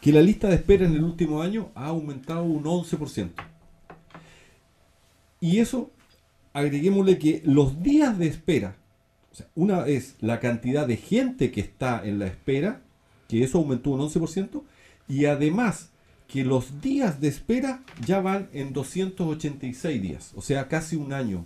[0.00, 3.30] que la lista de espera en el último año ha aumentado un 11%.
[5.40, 5.90] Y eso,
[6.56, 8.76] agreguémosle que los días de espera,
[9.30, 12.80] o sea, una es la cantidad de gente que está en la espera,
[13.28, 14.62] que eso aumentó un 11%,
[15.06, 15.90] y además
[16.26, 21.44] que los días de espera ya van en 286 días, o sea, casi un año.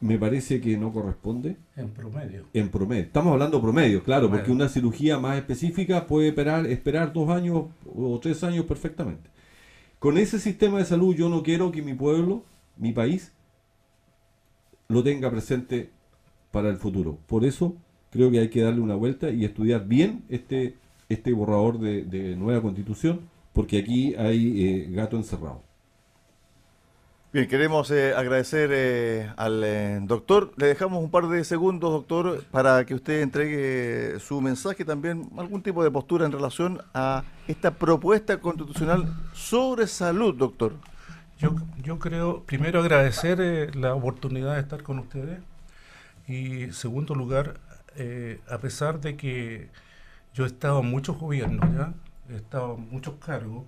[0.00, 2.46] Me parece que no corresponde En promedio.
[2.54, 3.04] en promedio.
[3.04, 8.18] Estamos hablando promedio, claro, porque una cirugía más específica puede esperar, esperar dos años o
[8.18, 9.30] tres años perfectamente.
[9.98, 12.42] Con ese sistema de salud yo no quiero que mi pueblo,
[12.78, 13.30] mi país,
[14.92, 15.90] lo tenga presente
[16.50, 17.18] para el futuro.
[17.26, 17.74] Por eso
[18.10, 20.76] creo que hay que darle una vuelta y estudiar bien este,
[21.08, 23.20] este borrador de, nueva constitución,
[23.52, 25.62] porque aquí hay eh, gato encerrado.
[27.32, 30.52] Bien, queremos eh, agradecer eh, al doctor.
[30.58, 35.62] Le dejamos un par de segundos, doctor, para que usted entregue su mensaje, también algún
[35.62, 40.74] tipo de postura en relación a esta propuesta constitucional sobre salud, doctor.
[41.42, 45.40] Yo, yo creo, primero agradecer la oportunidad de estar con ustedes
[46.28, 47.58] y, segundo lugar,
[48.48, 49.68] a pesar de que
[50.34, 51.94] yo he estado en muchos gobiernos, ¿ya?
[52.30, 53.64] he estado en muchos cargos,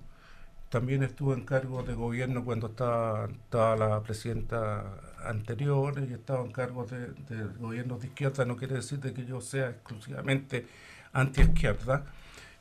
[0.69, 3.27] también estuve en cargo de gobierno cuando estaba,
[3.75, 4.85] la presidenta
[5.25, 8.45] anterior y estaba en cargo de, de gobiernos de izquierda.
[8.45, 10.65] No quiere decir de que yo sea exclusivamente
[11.11, 12.05] anti-izquierda.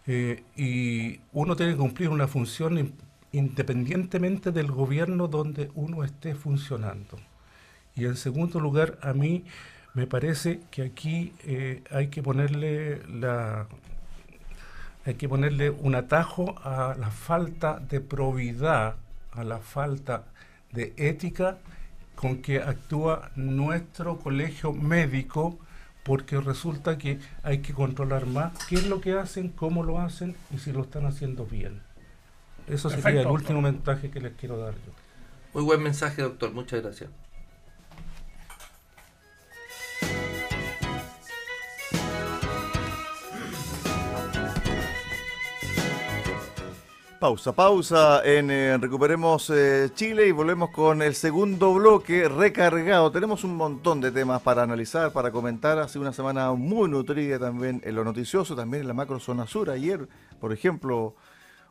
[0.06, 2.94] Eh, y uno tiene que cumplir una función
[3.34, 7.18] independientemente del gobierno donde uno esté funcionando.
[7.96, 9.44] Y en segundo lugar, a mí
[9.92, 13.00] me parece que aquí eh, hay que ponerle
[15.06, 18.96] hay que ponerle un atajo a la falta de probidad,
[19.32, 20.24] a la falta
[20.72, 21.58] de ética
[22.14, 25.58] con que actúa nuestro colegio médico,
[26.04, 30.36] porque resulta que hay que controlar más qué es lo que hacen, cómo lo hacen
[30.50, 31.82] y si lo están haciendo bien.
[32.66, 34.92] Eso sería el último mensaje que les quiero dar yo.
[35.52, 36.52] Muy buen mensaje, doctor.
[36.52, 37.10] Muchas gracias.
[47.24, 53.10] Pausa, pausa en eh, Recuperemos eh, Chile y volvemos con el segundo bloque recargado.
[53.10, 55.78] Tenemos un montón de temas para analizar, para comentar.
[55.78, 59.46] Ha sido una semana muy nutrida también en lo noticioso, también en la macro zona
[59.46, 59.70] sur.
[59.70, 60.06] Ayer,
[60.38, 61.14] por ejemplo,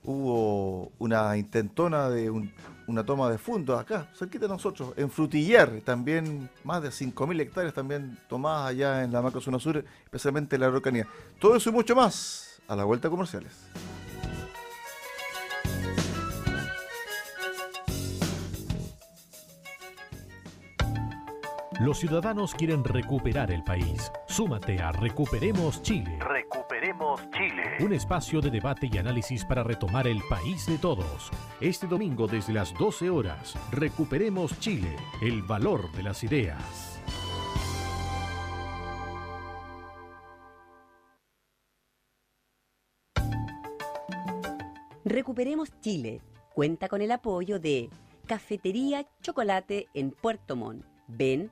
[0.03, 2.29] hubo una intentona de
[2.87, 5.81] una toma de fondo acá, cerquita de nosotros, en Frutillar.
[5.85, 10.61] También más de 5.000 hectáreas también tomadas allá en la macro zona sur, especialmente en
[10.61, 11.07] la Araucanía.
[11.39, 13.53] Todo eso y mucho más a la vuelta comerciales.
[21.79, 24.11] Los ciudadanos quieren recuperar el país.
[24.27, 26.19] Súmate a Recuperemos Chile.
[26.19, 27.77] Recuperemos Chile.
[27.79, 31.31] Un espacio de debate y análisis para retomar el país de todos.
[31.59, 37.01] Este domingo desde las 12 horas, Recuperemos Chile, el valor de las ideas.
[45.03, 46.21] Recuperemos Chile.
[46.53, 47.89] Cuenta con el apoyo de
[48.27, 50.85] Cafetería Chocolate en Puerto Montt.
[51.07, 51.51] Ven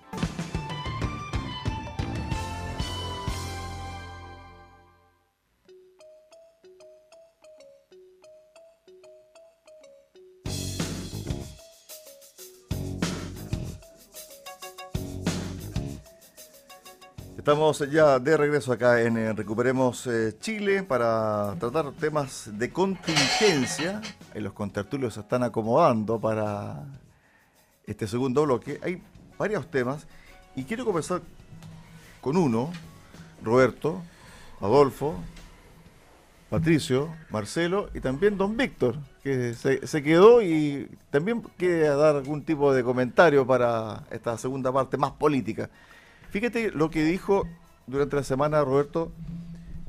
[17.51, 23.99] Estamos ya de regreso acá en eh, Recuperemos eh, Chile para tratar temas de contingencia.
[24.33, 26.85] En los contertulios se están acomodando para
[27.85, 28.79] este segundo bloque.
[28.81, 29.03] Hay
[29.37, 30.07] varios temas
[30.55, 31.23] y quiero conversar
[32.21, 32.71] con uno,
[33.43, 34.01] Roberto,
[34.61, 35.15] Adolfo,
[36.49, 42.45] Patricio, Marcelo y también don Víctor, que se, se quedó y también quiere dar algún
[42.45, 45.69] tipo de comentario para esta segunda parte más política.
[46.31, 47.45] Fíjate lo que dijo
[47.87, 49.11] durante la semana, Roberto,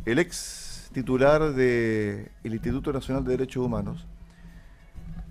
[0.05, 4.05] el ex titular del Instituto Nacional de Derechos Humanos,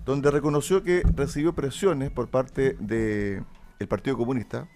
[0.06, 3.46] donde reconoció que recibió presiones por parte del
[3.90, 4.70] Partido Comunista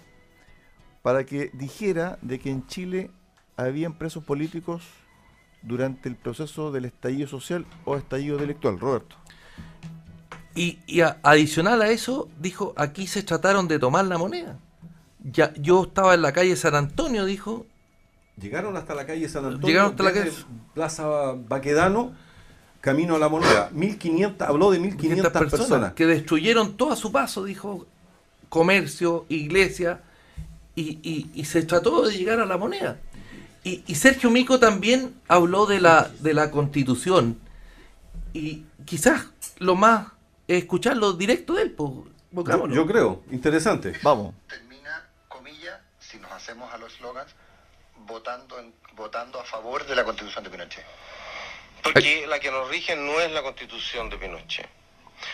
[1.03, 3.11] para que dijera de que en Chile
[3.55, 4.83] habían presos políticos
[5.61, 9.15] durante el proceso del estallido social o estallido intelectual, Roberto.
[10.53, 14.59] Y adicional a eso, dijo, aquí se trataron de tomar la moneda
[15.31, 17.65] ya, yo estaba en la calle San Antonio, dijo.
[18.39, 19.67] Llegaron hasta la calle San Antonio.
[19.67, 20.31] Llegaron hasta la calle.
[20.73, 22.13] Plaza Baquedano,
[22.81, 23.69] camino a la moneda.
[23.73, 25.93] 1500, habló de 1500 personas, personas.
[25.93, 27.87] Que destruyeron todo a su paso, dijo.
[28.49, 30.01] Comercio, iglesia.
[30.75, 32.99] Y, y, se trató de llegar a la moneda.
[33.63, 37.39] Y, y, Sergio Mico también habló de la, de la constitución.
[38.33, 40.07] Y quizás lo más
[40.49, 41.75] es escucharlo directo de él.
[41.77, 43.93] yo, yo creo, interesante.
[44.03, 44.35] Vamos
[46.45, 47.33] hacemos a los slogans
[48.05, 48.55] votando,
[48.93, 50.85] votando a favor de la constitución de Pinochet.
[51.81, 54.69] Porque la que nos rige no es la constitución de Pinochet.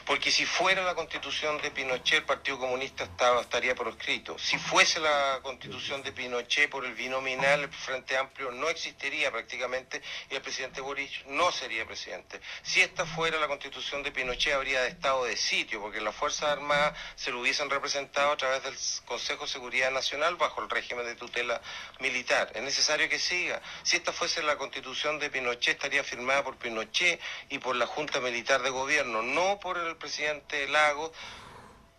[0.06, 4.38] Porque si fuera la constitución de Pinochet, el Partido Comunista estaba, estaría proscrito.
[4.38, 10.02] Si fuese la constitución de Pinochet por el binominal, el Frente Amplio no existiría prácticamente
[10.30, 12.40] y el presidente Boric no sería presidente.
[12.64, 16.50] Si esta fuera la constitución de Pinochet, habría de estado de sitio, porque las Fuerzas
[16.50, 18.76] Armadas se lo hubiesen representado a través del
[19.06, 21.62] Consejo de Seguridad Nacional bajo el régimen de tutela
[22.00, 22.52] militar.
[22.56, 23.62] Es necesario que siga.
[23.84, 28.20] Si esta fuese la constitución de Pinochet, estaría firmada por Pinochet y por la Junta
[28.20, 31.12] Militar de Gobierno, no por el presidente Lagos,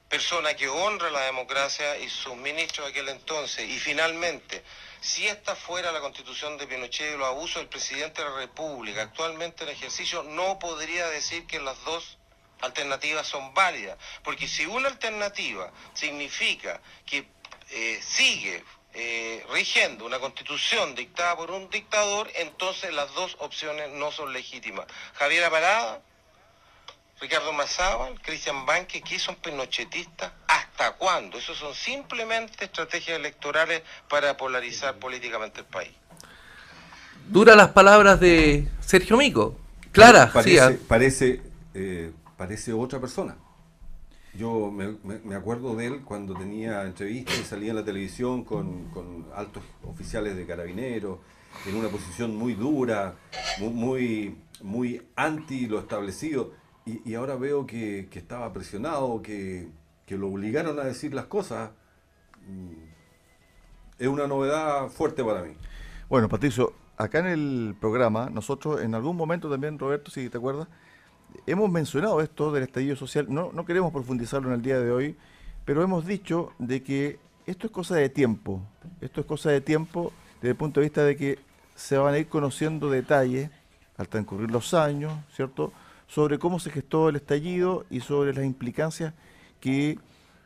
[0.09, 3.69] persona que honra la democracia y sus ministros de aquel entonces.
[3.69, 4.63] Y finalmente,
[5.01, 9.03] si esta fuera la constitución de Pinochet y los abusos del presidente de la República
[9.03, 12.19] actualmente en ejercicio, no podría decir que las dos
[12.61, 17.27] alternativas son válidas, porque si una alternativa significa que
[17.71, 18.63] eh, sigue
[18.95, 24.87] eh, rigiendo una constitución dictada por un dictador, entonces las dos opciones no son legítimas.
[25.15, 26.03] Javier Parada,
[27.23, 30.33] Ricardo Mazábal, Cristian Banque, ¿qué son pinochetistas?
[30.49, 31.39] ¿Hasta cuándo?
[31.39, 35.93] Eso son simplemente estrategias electorales para polarizar políticamente el país.
[37.29, 39.57] Duras las palabras de Sergio Mico.
[39.93, 40.85] Clara, parece, sí, ah.
[40.89, 41.43] parece,
[41.75, 43.37] eh, parece otra persona.
[44.35, 48.43] Yo me, me- me acuerdo de él cuando tenía entrevistas y salía en la televisión
[48.43, 51.21] con, con altos oficiales de carabineros,
[51.67, 53.15] en una posición muy dura,
[53.61, 56.61] mu- muy, muy anti lo establecido.
[56.85, 59.69] Y, ahora veo que, que estaba presionado, que,
[60.07, 61.71] que lo obligaron a decir las cosas.
[62.47, 62.73] Mm,
[63.99, 65.55] Es una novedad fuerte para mí.
[66.09, 70.67] Bueno, Patricio, acá en el programa, nosotros en algún momento también, Roberto, si te acuerdas,
[71.47, 73.27] hemos mencionado esto del estallido social.
[73.29, 75.17] No, no queremos profundizarlo en el día de hoy,
[75.65, 78.61] pero hemos dicho de que esto es cosa de tiempo.
[79.01, 81.39] Esto es cosa de tiempo desde el punto de vista de que
[81.77, 83.51] se van a ir conociendo detalles
[83.97, 85.73] al transcurrir los años, ¿cierto?
[86.13, 89.15] Sobre cómo se gestó el estallido y sobre las implicancias
[89.61, 89.99] que,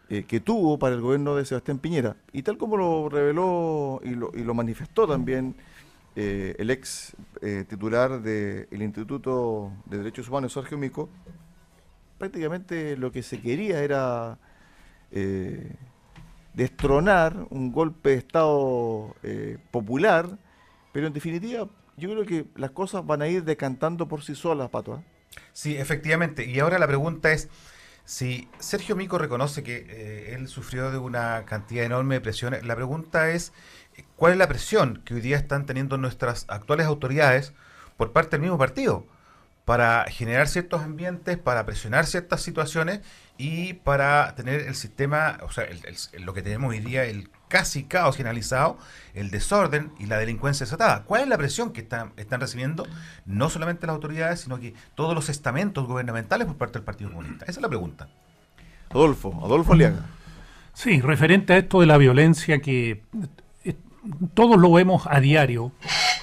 [0.09, 2.15] eh, que tuvo para el gobierno de Sebastián Piñera.
[2.33, 5.57] Y tal como lo reveló y lo, y lo manifestó también
[6.15, 11.09] eh, el ex eh, titular del Instituto de Derechos Humanos, Sergio Mico,
[12.17, 14.39] prácticamente lo que se quería era
[16.55, 19.17] destronar un golpe de Estado
[19.73, 20.39] popular,
[20.93, 24.71] pero en definitiva yo creo que las cosas van a ir decantando por sí solas,
[24.71, 25.03] Pato.
[25.53, 26.45] Sí, efectivamente.
[26.45, 27.49] Y ahora la pregunta es,
[28.05, 32.77] si Sergio Mico reconoce que eh, él sufrió de una cantidad enorme de presiones, la
[32.77, 33.53] pregunta es,
[34.17, 37.55] ¿cuál es la presión que hoy día están teniendo nuestras actuales autoridades
[37.97, 39.07] por parte del mismo partido?
[39.65, 43.01] para generar ciertos ambientes, para presionar ciertas situaciones
[43.37, 45.83] y para tener el sistema, o sea, el-
[46.25, 48.79] lo que tenemos hoy día, el casi caos generalizado,
[49.15, 51.05] el desorden y la delincuencia desatada.
[51.05, 52.87] ¿Cuál es la presión que están, están recibiendo
[53.25, 57.45] no solamente las autoridades, sino que todos los estamentos gubernamentales por parte del Partido Comunista?
[57.45, 58.09] Esa es la pregunta.
[58.91, 60.07] Adolfo, Adolfo Aliaga.
[60.73, 63.03] Sí, referente a esto de la violencia que
[63.65, 63.75] eh,
[64.35, 65.73] todos lo vemos a diario,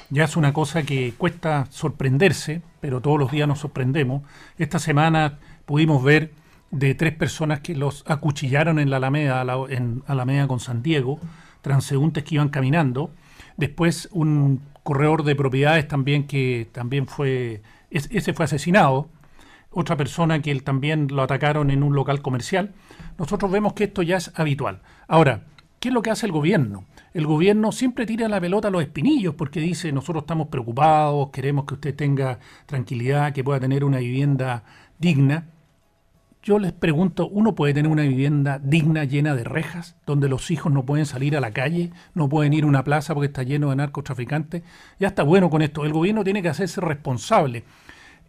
[0.09, 4.21] ya es una cosa que cuesta sorprenderse, pero todos los días nos sorprendemos.
[4.57, 6.31] Esta semana pudimos ver
[6.73, 11.19] de tres personas que los acuchillaron en la Alameda, en Alameda con San Diego,
[11.61, 13.11] transeúntes que iban caminando.
[13.57, 19.07] Después un corredor de propiedades también que también fue, es- ese fue asesinado
[19.69, 22.73] otra persona que él también lo atacaron en un local comercial.
[23.17, 24.81] Nosotros vemos que esto ya es habitual.
[25.07, 25.45] Ahora,
[25.79, 26.85] ¿qué es lo que hace el gobierno?
[27.13, 31.65] El gobierno siempre tira la pelota a los espinillos porque dice, nosotros estamos preocupados, queremos
[31.65, 34.63] que usted tenga tranquilidad, que pueda tener una vivienda
[34.99, 35.45] digna.
[36.43, 40.73] Yo les pregunto, ¿uno puede tener una vivienda digna, llena de rejas, donde los hijos
[40.73, 43.69] no pueden salir a la calle, no pueden ir a una plaza porque está lleno
[43.69, 44.61] de narcotraficantes?
[44.99, 45.85] Ya está bueno con esto.
[45.85, 47.63] El gobierno tiene que hacerse responsable.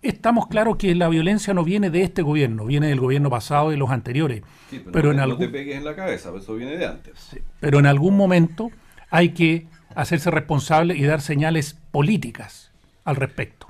[0.00, 3.76] Estamos claros que la violencia no viene de este gobierno, viene del gobierno pasado y
[3.76, 4.42] los anteriores.
[4.70, 6.86] Sí, pero pero, no, en no algún, te pegues en la cabeza, eso viene de
[6.86, 7.36] antes.
[7.58, 8.70] pero en algún momento
[9.10, 12.70] hay que hacerse responsable y dar señales políticas
[13.04, 13.63] al respecto.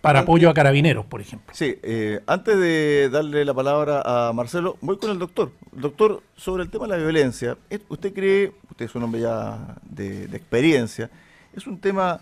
[0.00, 1.52] Para apoyo a carabineros, por ejemplo.
[1.54, 5.50] Sí, eh, antes de darle la palabra a Marcelo, voy con el doctor.
[5.72, 9.76] Doctor, sobre el tema de la violencia, ¿es- ¿usted cree, usted es un hombre ya
[9.82, 11.10] de, de experiencia,
[11.52, 12.20] es un tema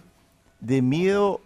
[0.61, 1.41] de miedo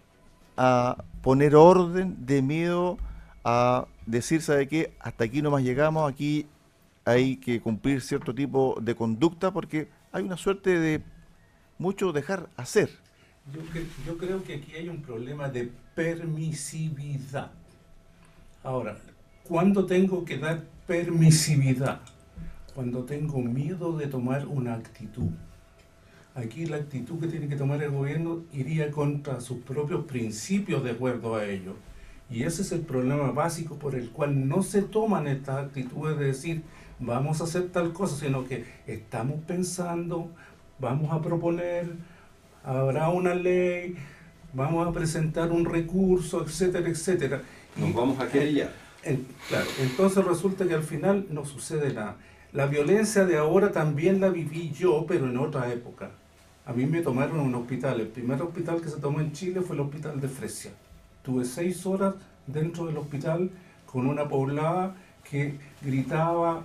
[0.57, 2.97] a poner orden, de miedo
[3.45, 4.93] a decir, ¿sabe qué?
[5.01, 6.47] Hasta aquí nomás llegamos, aquí
[7.05, 11.03] hay que cumplir cierto tipo de conducta porque hay una suerte de
[11.79, 12.91] mucho dejar hacer.
[13.53, 17.51] Yo, cre- yo creo que aquí hay un problema de permisividad.
[18.63, 18.97] Ahora,
[19.45, 22.01] ¿cuándo tengo que dar permisividad?
[22.75, 25.31] Cuando tengo miedo de tomar una actitud.
[26.35, 30.93] Aquí la actitud que tiene que tomar el gobierno iría contra sus propios principios de
[30.93, 31.75] acuerdo a ello.
[32.31, 36.27] Y ese es el problema básico por el cual no se toman estas actitudes de
[36.27, 36.63] decir,
[37.01, 40.31] vamos a hacer tal cosa, sino que estamos pensando,
[40.79, 41.91] vamos a proponer,
[42.65, 43.97] habrá una ley,
[44.53, 47.43] vamos a presentar un recurso, etcétera, etcétera.
[47.77, 48.73] Nos vamos a querellar.
[49.03, 52.17] En- claro, entonces resulta que al final no sucede nada.
[52.53, 56.11] La violencia de ahora también la viví yo, pero en otra época.
[56.67, 58.01] A mí me tomaron a un hospital.
[58.01, 60.73] El primer hospital que se tomó en Chile fue el hospital de Fresia.
[61.23, 62.15] Tuve seis horas
[62.47, 63.51] dentro del hospital
[63.87, 64.95] con una poblada
[65.29, 66.63] que gritaba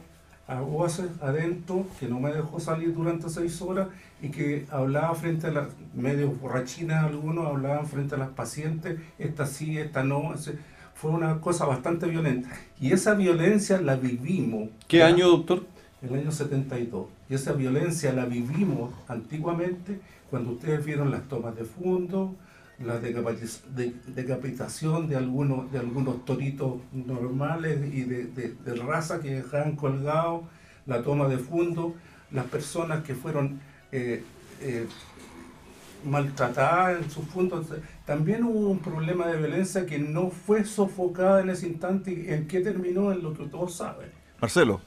[0.48, 3.88] a voces adentro, que no me dejó salir durante seis horas
[4.22, 9.46] y que hablaba frente a las, medio borrachinas algunos, hablaban frente a las pacientes, esta
[9.46, 10.34] sí, esta no.
[10.94, 12.50] fue una cosa bastante violenta.
[12.80, 14.70] Y esa violencia la vivimos.
[14.88, 15.08] ¿Qué ¿ya?
[15.08, 15.66] año, doctor?
[16.02, 17.08] El año 72.
[17.30, 22.36] Y esa violencia la vivimos antiguamente cuando ustedes vieron las tomas de fondo,
[22.84, 29.76] la decapitación de algunos, de algunos toritos normales y de, de- de raza que dejaban
[29.76, 30.42] colgados,
[30.86, 31.96] la toma de fondo,
[32.32, 33.60] las personas que fueron
[33.92, 34.24] eh,
[34.62, 34.86] eh,
[36.06, 37.66] maltratadas en sus fondos.
[38.06, 42.48] También hubo un problema de violencia que no fue sofocada en ese instante y en
[42.48, 44.10] qué terminó en lo que todos saben.
[44.40, 44.82] Marcelo.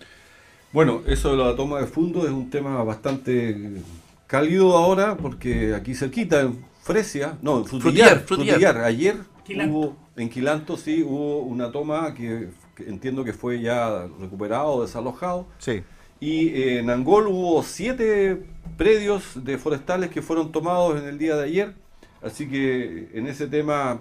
[0.72, 3.80] Bueno, eso de la toma de fondo es un tema bastante
[4.26, 8.26] cálido ahora, porque aquí cerquita, en Fresia, no, Frutillar, Frutillar.
[8.26, 9.74] Frutillar, ayer Quilanto.
[9.76, 15.46] hubo, en Quilanto sí, hubo una toma que, que entiendo que fue ya recuperado, desalojado,
[15.58, 15.82] Sí.
[16.20, 18.42] y eh, en Angol hubo siete
[18.76, 21.74] predios de forestales que fueron tomados en el día de ayer,
[22.22, 24.00] así que en ese tema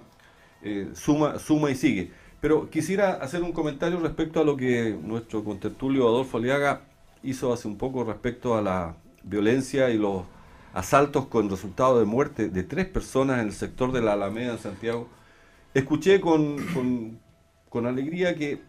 [0.63, 2.11] eh, suma, suma y sigue.
[2.39, 6.81] Pero quisiera hacer un comentario respecto a lo que nuestro contertulio Adolfo Aliaga
[7.23, 10.23] hizo hace un poco respecto a la violencia y los
[10.73, 14.59] asaltos con resultado de muerte de tres personas en el sector de la Alameda en
[14.59, 15.07] Santiago.
[15.73, 17.19] Escuché con, con-
[17.69, 18.61] con alegría que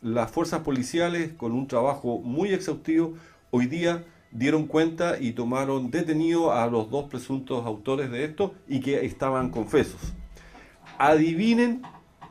[0.00, 3.14] las fuerzas policiales, con un trabajo muy exhaustivo,
[3.50, 8.80] hoy día dieron cuenta y tomaron detenido a los dos presuntos autores de esto y
[8.80, 10.00] que estaban confesos.
[10.98, 11.82] Adivinen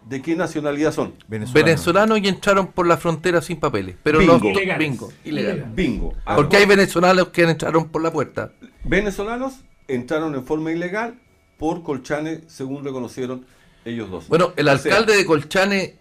[0.07, 1.13] de qué nacionalidad son.
[1.27, 1.65] Venezolano.
[1.65, 3.95] Venezolanos y entraron por la frontera sin papeles.
[4.03, 4.37] Pero Bingo.
[4.39, 4.77] no Ilegales.
[4.89, 5.65] bingo, ilegal.
[5.73, 6.13] Bingo.
[6.35, 8.51] Porque hay venezolanos que entraron por la puerta.
[8.83, 11.15] venezolanos entraron en forma ilegal
[11.57, 13.45] por Colchane, según reconocieron
[13.85, 14.27] ellos dos.
[14.27, 15.95] Bueno, el O sea, alcalde de Colchane,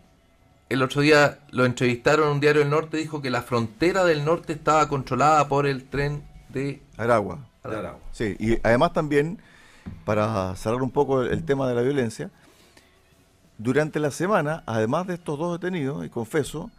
[0.68, 4.24] el otro día lo entrevistaron en un diario del norte, dijo que la frontera del
[4.24, 7.46] norte estaba controlada por el tren de Aragua.
[7.64, 8.00] de Aragua.
[8.12, 9.38] Sí, y además también,
[10.04, 12.30] para cerrar un poco el tema de la violencia,
[13.62, 16.70] durante la semana, además de estos dos detenidos, y confeso,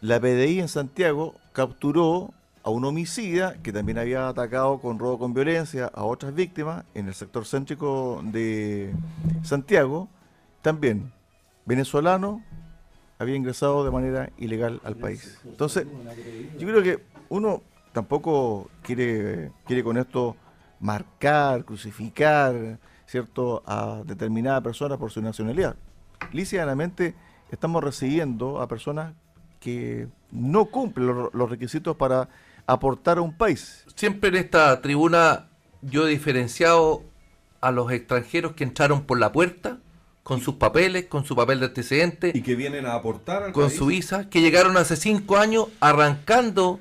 [0.00, 2.30] la PDI en Santiago capturó
[2.62, 7.06] a un homicida que también había atacado con robo con violencia a otras víctimas en
[7.08, 8.92] el sector céntrico de
[9.42, 10.08] Santiago,
[10.60, 11.12] también
[11.64, 12.42] venezolano,
[13.18, 15.38] había ingresado de manera ilegal al país.
[15.44, 15.86] Entonces,
[16.58, 17.62] yo creo que uno
[17.92, 20.36] tampoco quiere, quiere con esto
[20.80, 25.76] marcar, crucificar, ¿cierto?, a determinada persona por su nacionalidad.
[26.32, 27.14] Lícitamente
[27.50, 29.14] estamos recibiendo a personas
[29.60, 32.28] que no cumplen los, los requisitos para
[32.66, 33.84] aportar a un país.
[33.94, 35.48] Siempre en esta tribuna
[35.82, 37.02] yo he diferenciado
[37.60, 39.78] a los extranjeros que entraron por la puerta,
[40.22, 43.68] con sus papeles, con su papel de antecedente, Y que vienen a aportar al con
[43.68, 43.78] país.
[43.78, 46.80] su visa, que llegaron hace cinco años arrancando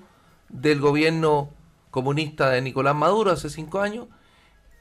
[0.50, 1.50] del gobierno
[1.92, 4.08] comunista de Nicolás Maduro hace cinco años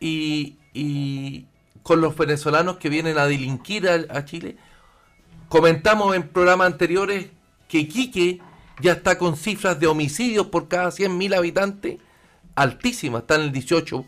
[0.00, 1.46] y, y
[1.84, 4.56] con los venezolanos que vienen a delinquir a, Chile.
[5.48, 7.26] Comentamos en programas anteriores
[7.68, 8.40] que Iquique
[8.80, 11.98] ya está con cifras de homicidios por cada 100.000 habitantes
[12.56, 14.04] altísimas, están en el 18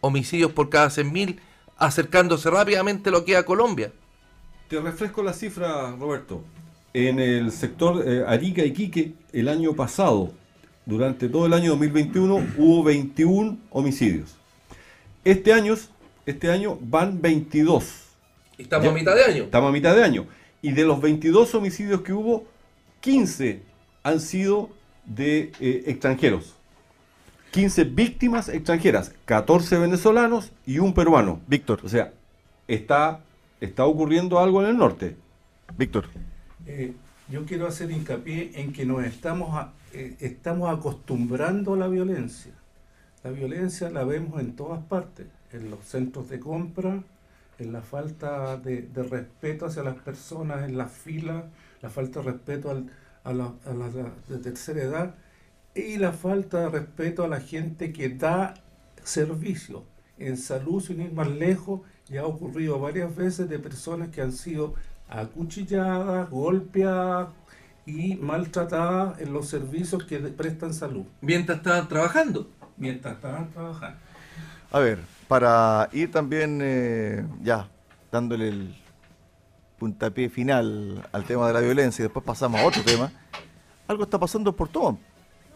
[0.00, 1.38] homicidios por cada 100.000,
[1.76, 3.92] acercándose rápidamente lo que es a Colombia.
[4.68, 6.42] Te refresco la cifra, Roberto.
[6.94, 10.32] En el sector eh, Arica y Quique, el año pasado,
[10.86, 14.34] durante todo el año 2021, hubo 21 homicidios.
[15.24, 15.74] Este año,
[16.26, 18.02] este año van 22.
[18.58, 18.90] Estamos Ya.
[18.90, 19.42] a mitad de año.
[19.44, 20.26] Estamos a mitad de año.
[20.62, 22.44] Y de los 22 homicidios que hubo,
[23.00, 23.62] 15
[24.02, 24.70] han sido
[25.04, 26.54] de eh, extranjeros.
[27.52, 31.40] 15 víctimas extranjeras, 14 venezolanos y un peruano.
[31.46, 32.12] Víctor, O sea,
[32.68, 33.20] está,
[33.60, 35.16] está ocurriendo algo en el norte.
[35.78, 36.06] Víctor.
[36.66, 36.92] Eh,
[37.28, 42.52] yo quiero hacer hincapié en que nos estamos, a- eh, estamos acostumbrando a la violencia.
[43.24, 47.02] La violencia la vemos en todas partes, en los centros de compra,
[47.58, 51.44] en la falta de, de respeto hacia las personas, en las filas,
[51.82, 52.90] la falta de respeto al-
[53.24, 53.88] a, la, a la
[54.28, 55.14] de tercera edad
[55.74, 58.54] y la falta de respeto a la gente que da
[59.02, 59.84] servicio.
[60.18, 64.32] En salud, sin ir más lejos, ya ha ocurrido varias veces de personas que han
[64.32, 64.74] sido
[65.08, 67.28] acuchilladas, golpeadas
[67.84, 71.04] y maltratadas en los servicios que prestan salud.
[71.20, 72.48] Mientras estaban trabajando.
[72.76, 73.98] Mientras estaban trabajando.
[74.72, 74.98] A ver,
[75.28, 77.68] para ir también eh, ya
[78.10, 78.76] dándole el
[79.78, 83.12] puntapié final al tema de la violencia y después pasamos a otro tema,
[83.88, 85.00] algo está pasando Puerto Montt.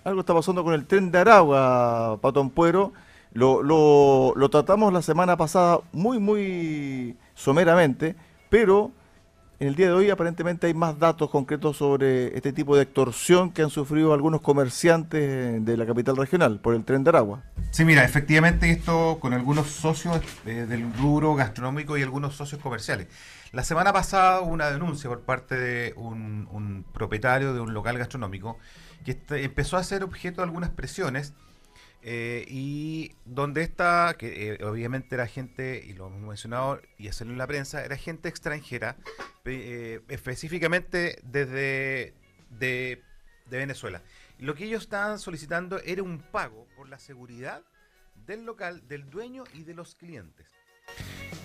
[0.03, 2.93] Algo está pasando con el tren de Aragua, Pato Ampuero.
[3.33, 8.17] Lo, lo, lo tratamos la semana pasada muy, muy someramente,
[8.49, 8.91] pero
[9.61, 13.51] en el día de hoy aparentemente hay más datos concretos sobre este tipo de extorsión
[13.53, 17.43] que han sufrido algunos comerciantes de la capital regional por el tren de Aragua.
[17.71, 23.09] Sí, mira, efectivamente esto con algunos socios eh, del rubro gastronómico y algunos socios comerciales.
[23.53, 27.99] La semana pasada hubo una denuncia por parte de un, un propietario de un local
[27.99, 28.57] gastronómico
[29.05, 31.35] que este- empezó a ser objeto de algunas presiones
[32.03, 37.33] eh, y donde esta, que eh, obviamente era gente, y lo hemos mencionado y hacerlo
[37.33, 38.97] en la prensa, era gente extranjera,
[39.45, 42.15] eh, específicamente desde
[42.51, 43.03] de,
[43.51, 44.01] Venezuela.
[44.39, 47.63] Lo que ellos estaban solicitando era un pago por la seguridad
[48.27, 50.47] del local, del dueño y de los clientes.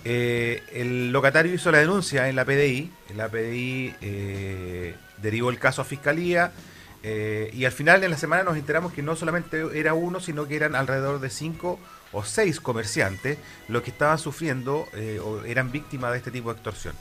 [0.04, 3.94] El locatario hizo la denuncia en la PDI, la PDI
[5.20, 6.52] derivó el caso a fiscalía
[7.02, 10.46] eh, y al final en la semana nos enteramos que no solamente era uno, sino
[10.48, 11.78] que eran alrededor de cinco
[12.12, 13.38] o seis comerciantes
[13.68, 16.94] los que estaban sufriendo eh, o eran víctimas de este tipo de extorsión.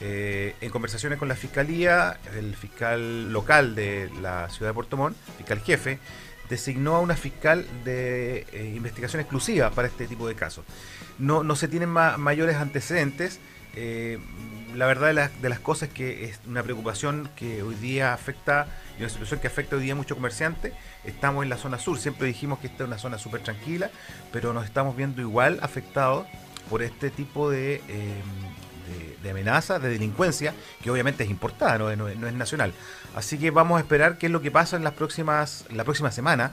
[0.00, 5.16] Eh, en conversaciones con la fiscalía, el fiscal local de la ciudad de Puerto Montt,
[5.38, 5.98] fiscal jefe,
[6.50, 10.64] designó a una fiscal de investigación exclusiva para este tipo de casos.
[11.18, 13.40] No, no se tienen ma- mayores antecedentes.
[13.76, 14.18] Eh,
[14.74, 18.66] la verdad de, las- cosas es que es una preocupación que hoy día afecta,
[18.98, 20.72] y una situación que afecta hoy día a muchos comerciantes.
[21.04, 23.90] Estamos en la zona sur, siempre dijimos que esta es una zona súper tranquila,
[24.32, 26.26] pero nos estamos viendo igual afectados
[26.68, 28.22] por este tipo de, eh,
[28.88, 30.52] de, de amenazas, de delincuencia,
[30.82, 32.72] que obviamente es importada, no es nacional.
[33.14, 36.10] Así que vamos a esperar qué es lo que pasa en las próximas, la próxima
[36.10, 36.52] semana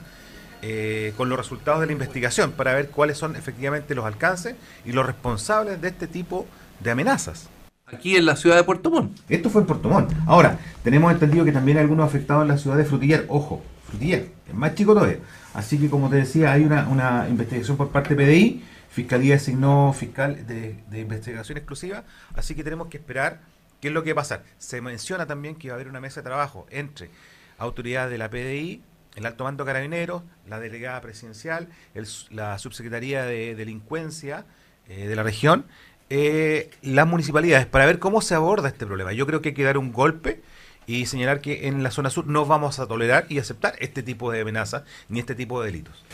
[0.62, 4.54] eh, con los resultados de la investigación para ver cuáles son efectivamente los alcances
[4.86, 6.48] y los responsables de este tipo de
[6.90, 7.48] amenazas.
[7.86, 9.18] Aquí en la ciudad de Puerto Montt.
[9.28, 10.12] Esto fue en Puerto Montt.
[10.26, 13.24] Ahora, tenemos entendido que también hay algunos afectados en la ciudad de Frutillar.
[13.28, 15.18] Ojo, Frutillar, es más chico todavía.
[15.52, 18.64] Así que, como te decía, hay una, una investigación por parte de PDI.
[18.90, 22.04] Fiscalía designó fiscal de, de investigación exclusiva.
[22.34, 23.40] Así que tenemos que esperar
[23.80, 24.44] qué es lo que va a pasar.
[24.58, 27.10] Se menciona también que va a haber una mesa de trabajo entre
[27.58, 28.82] autoridades de la PDI,
[29.16, 34.44] el alto mando carabineros, la delegada presidencial, el la subsecretaría de delincuencia
[34.88, 35.66] eh, de la región,
[36.10, 39.12] eh, las municipalidades, para ver cómo se aborda este problema.
[39.12, 40.42] Yo creo que hay que dar un golpe
[40.86, 44.30] y señalar que en la zona sur no vamos a tolerar y aceptar este tipo
[44.30, 46.04] de amenazas ni este tipo de delitos.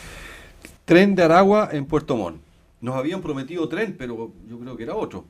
[0.85, 2.41] Tren de Aragua en Puerto Montt.
[2.79, 5.25] Nos habían prometido tren, pero yo creo que era otro.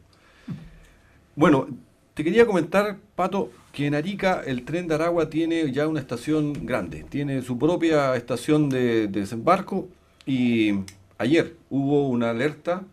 [1.35, 1.67] Bueno,
[2.13, 6.65] te quería comentar, Pato, que en Arica el tren de Aragua tiene ya una estación
[6.65, 7.05] grande.
[7.09, 9.89] Tiene su propia estación de, de desembarco
[10.25, 10.79] y
[11.17, 12.83] ayer hubo una alerta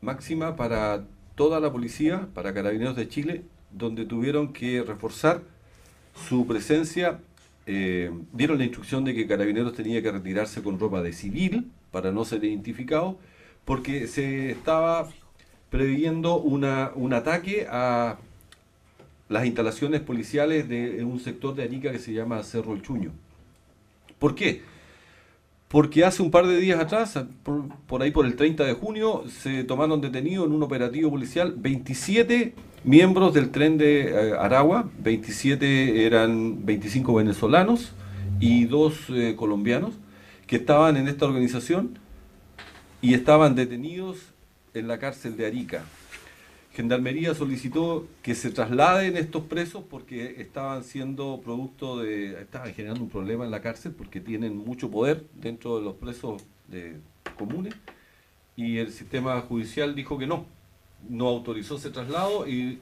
[0.00, 5.42] máxima para toda la policía, para carabineros de Chile, donde tuvieron que reforzar
[6.28, 7.20] su presencia.
[7.66, 12.12] eh, dieron la instrucción de que carabineros tenía que retirarse con ropa de civil para
[12.12, 13.18] no ser identificado,
[13.66, 15.08] porque se estaba
[15.70, 18.16] previendo una, un ataque a
[19.28, 23.12] las instalaciones policiales de un sector de Arica que se llama Cerro El Chuño.
[24.18, 24.62] ¿Por qué?
[25.68, 29.24] Porque hace un par de días atrás, por, por ahí por el 30 de junio,
[29.28, 32.54] se tomaron detenidos en un operativo policial 27
[32.84, 37.92] miembros del tren de eh, Aragua, 27 eran 25 venezolanos
[38.40, 39.94] y dos eh, colombianos
[40.46, 41.98] que estaban en esta organización
[43.02, 44.32] y estaban detenidos
[44.74, 45.84] en la cárcel de Arica.
[46.78, 53.10] Gendarmería solicitó que se trasladen estos presos porque estaban siendo producto de, estaban generando un
[53.10, 56.98] problema en la cárcel porque tienen mucho poder dentro de los presos de-
[57.36, 57.74] comunes
[58.54, 60.46] y el sistema judicial dijo que no,
[61.08, 62.78] no autorizó ese traslado y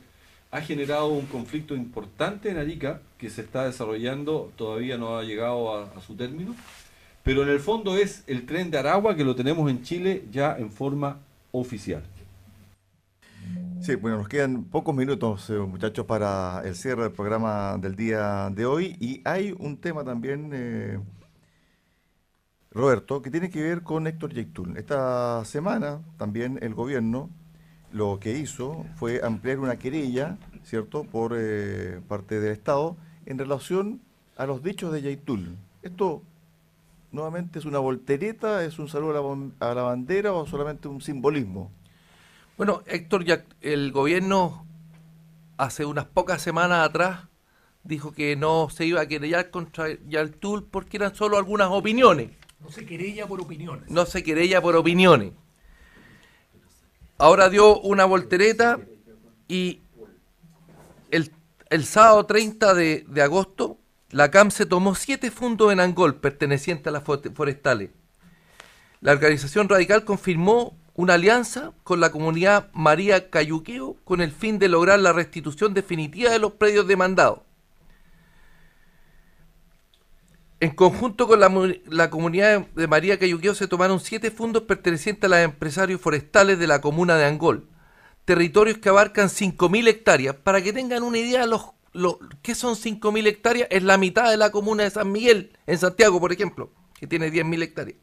[0.51, 5.75] ha generado un conflicto importante en Arica que se está desarrollando, todavía no ha llegado
[5.75, 6.55] a su término,
[7.23, 10.55] pero en el fondo es el tren de Aragua que lo tenemos en Chile ya
[10.59, 11.19] en forma
[11.51, 12.03] oficial.
[13.81, 18.51] Sí, bueno, nos quedan pocos minutos, eh, muchachos, para el cierre del programa del día
[18.51, 18.97] de hoy.
[19.01, 20.99] Y hay un tema también, eh,
[22.71, 24.77] Roberto, que tiene que ver con Héctor Yeitul.
[24.77, 27.31] Esta semana también el gobierno
[27.93, 32.97] lo que hizo fue ampliar una querella, ¿cierto?, por eh, parte del Estado
[33.27, 34.01] en relación
[34.37, 35.57] a los dichos de Yeitul.
[35.83, 36.23] Esto
[37.13, 40.89] nuevamente es una voltereta, es un saludo a la, bon- a la bandera o solamente
[40.89, 41.71] un simbolismo.
[42.57, 44.67] Bueno, Héctor, ya el gobierno
[45.59, 47.25] hace unas pocas semanas atrás
[47.85, 52.31] dijo que no se iba a querellar contra Yaltul porque eran solo algunas opiniones.
[52.61, 53.91] No se querella por opiniones.
[53.91, 55.33] No se querella por opiniones.
[57.19, 58.79] Ahora dio una voltereta
[59.49, 59.81] y
[61.11, 61.31] el,
[61.71, 63.79] el sábado 30 de, de agosto
[64.11, 67.91] la CAM se tomó siete fundos en Angol pertenecientes a las fo- forestales.
[69.01, 74.69] La organización radical confirmó una alianza con la comunidad María Cayuqueo con el fin de
[74.69, 77.41] lograr la restitución definitiva de los predios demandados.
[80.59, 85.25] En conjunto con la, mu- la comunidad de María Cayuqueo se tomaron siete fundos pertenecientes
[85.25, 87.69] a los empresarios forestales de la comuna de Angol,
[88.25, 90.37] territorios que abarcan 5.000 hectáreas.
[90.37, 93.69] Para que tengan una idea, los, lo, ¿qué son 5.000 hectáreas?
[93.71, 97.31] Es la mitad de la comuna de San Miguel, en Santiago, por ejemplo, que tiene
[97.31, 97.99] 10.000 hectáreas.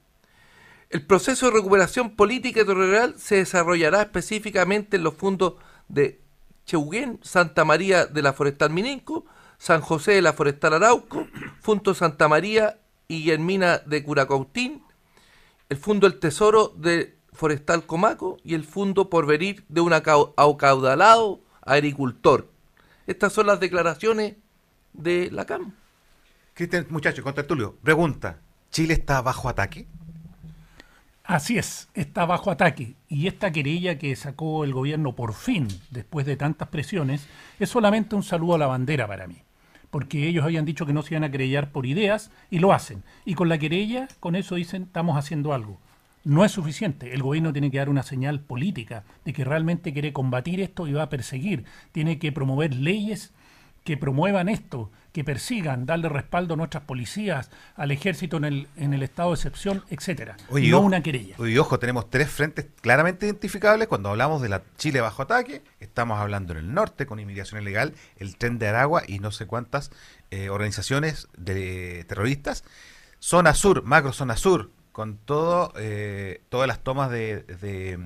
[0.93, 5.55] El proceso de recuperación política y territorial se desarrollará específicamente en los fundos
[5.87, 6.21] de
[6.67, 9.25] Cheuguén, Santa María de la Forestal Mininco,
[9.57, 11.25] San José de la Forestal Arauco,
[11.61, 14.83] Fundo Santa María y Guillermina de Curacautín,
[15.67, 21.41] el Fundo El Tesoro de Forestal Comaco y el Fundo Porvenir de un acau- acaudalado
[21.63, 22.51] agricultor.
[23.07, 24.35] Estas son las declaraciones
[24.93, 25.73] de la CAM.
[26.53, 29.87] Cristian, muchachos, con Tertulio, pregunta: ¿Chile está bajo ataque?
[31.33, 32.93] Así es, está bajo ataque.
[33.09, 37.27] Y esta querella que sacó el gobierno por fin, después de tantas presiones,
[37.57, 39.37] es solamente un saludo a la bandera para mí.
[39.89, 43.01] Porque ellos habían dicho que no se iban a querellar por ideas y lo hacen.
[43.25, 45.79] Y con la querella, con eso dicen, estamos haciendo algo.
[46.23, 47.15] No es suficiente.
[47.15, 50.93] El gobierno tiene que dar una señal política de que realmente quiere combatir esto y
[50.93, 51.65] va a perseguir.
[51.93, 53.33] Tiene que promover leyes
[53.83, 58.93] que promuevan esto, que persigan, darle respaldo a nuestras policías, al ejército en el, en
[58.93, 60.35] el estado de excepción, etcétera.
[60.49, 61.35] Oye, no ojo- una querella.
[61.37, 63.87] Oye, ojo, tenemos tres frentes claramente identificables.
[63.87, 67.93] Cuando hablamos de la Chile bajo ataque, estamos hablando en el norte con inmigración ilegal,
[68.17, 69.91] el tren de Aragua y no sé cuántas
[70.31, 72.63] eh, organizaciones de terroristas.
[73.19, 77.99] Zona sur, macro zona sur, con todo, eh, todas las tomas de, de-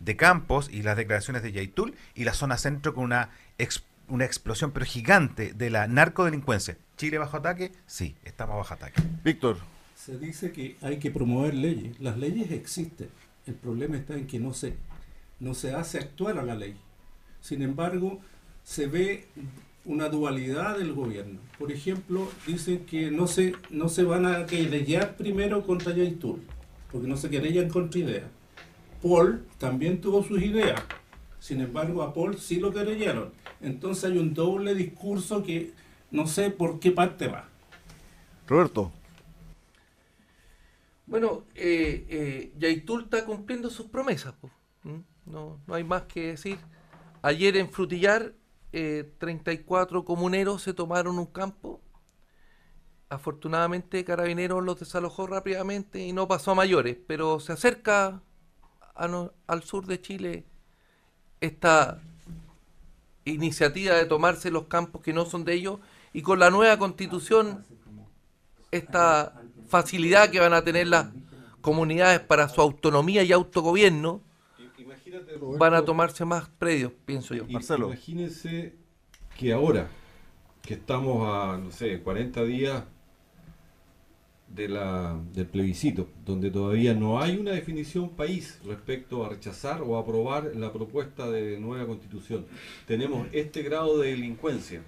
[0.00, 4.24] de campos y las declaraciones de Yaitul, y la zona centro con una, ex- una
[4.24, 6.76] explosión pero gigante de la narcodelincuencia.
[6.96, 7.72] ¿Chile bajo ataque?
[7.86, 9.02] Sí, estamos bajo ataque.
[9.24, 9.58] Víctor.
[9.94, 11.98] Se dice que hay que promover leyes.
[12.00, 13.08] Las leyes existen.
[13.46, 14.74] El problema está en que no se,
[15.40, 16.76] no se hace actuar a la ley.
[17.40, 18.20] Sin embargo,
[18.62, 19.26] se ve
[19.84, 21.40] una dualidad del gobierno.
[21.58, 26.42] Por ejemplo, dicen que no se, no se van a querellar primero contra Yaitul,
[26.92, 28.30] porque no se querellan contra ideas.
[29.02, 30.80] Paul también tuvo sus ideas.
[31.40, 33.32] Sin embargo, a Paul sí lo querellaron.
[33.60, 35.72] Entonces hay un doble discurso que
[36.10, 37.48] no sé por qué parte va.
[38.46, 38.92] Roberto.
[41.06, 44.34] Bueno, eh, eh, Yaitul está cumpliendo sus promesas.
[44.82, 44.98] ¿Mm?
[45.26, 46.58] No, no hay más que decir.
[47.22, 48.34] Ayer en Frutillar,
[48.72, 51.80] eh, 34 comuneros se tomaron un campo.
[53.08, 58.22] Afortunadamente, Carabineros los desalojó rápidamente y no pasó a mayores, pero se acerca
[58.94, 60.44] a no- al sur de Chile
[61.40, 62.00] esta
[63.24, 65.78] iniciativa de tomarse los campos que no son de ellos
[66.12, 67.64] y con la nueva constitución
[68.70, 71.08] esta facilidad que van a tener las
[71.60, 74.22] comunidades para su autonomía y autogobierno
[75.58, 77.44] van a tomarse más predios, pienso yo.
[77.48, 77.54] Y-
[77.88, 78.74] Imagínense
[79.36, 79.88] que ahora,
[80.62, 82.84] que estamos a, no sé, 40 días
[84.54, 90.72] del plebiscito, donde todavía no hay una definición país respecto a rechazar o aprobar la
[90.72, 92.46] propuesta de nueva constitución.
[92.86, 94.80] Tenemos este grado de delincuencia,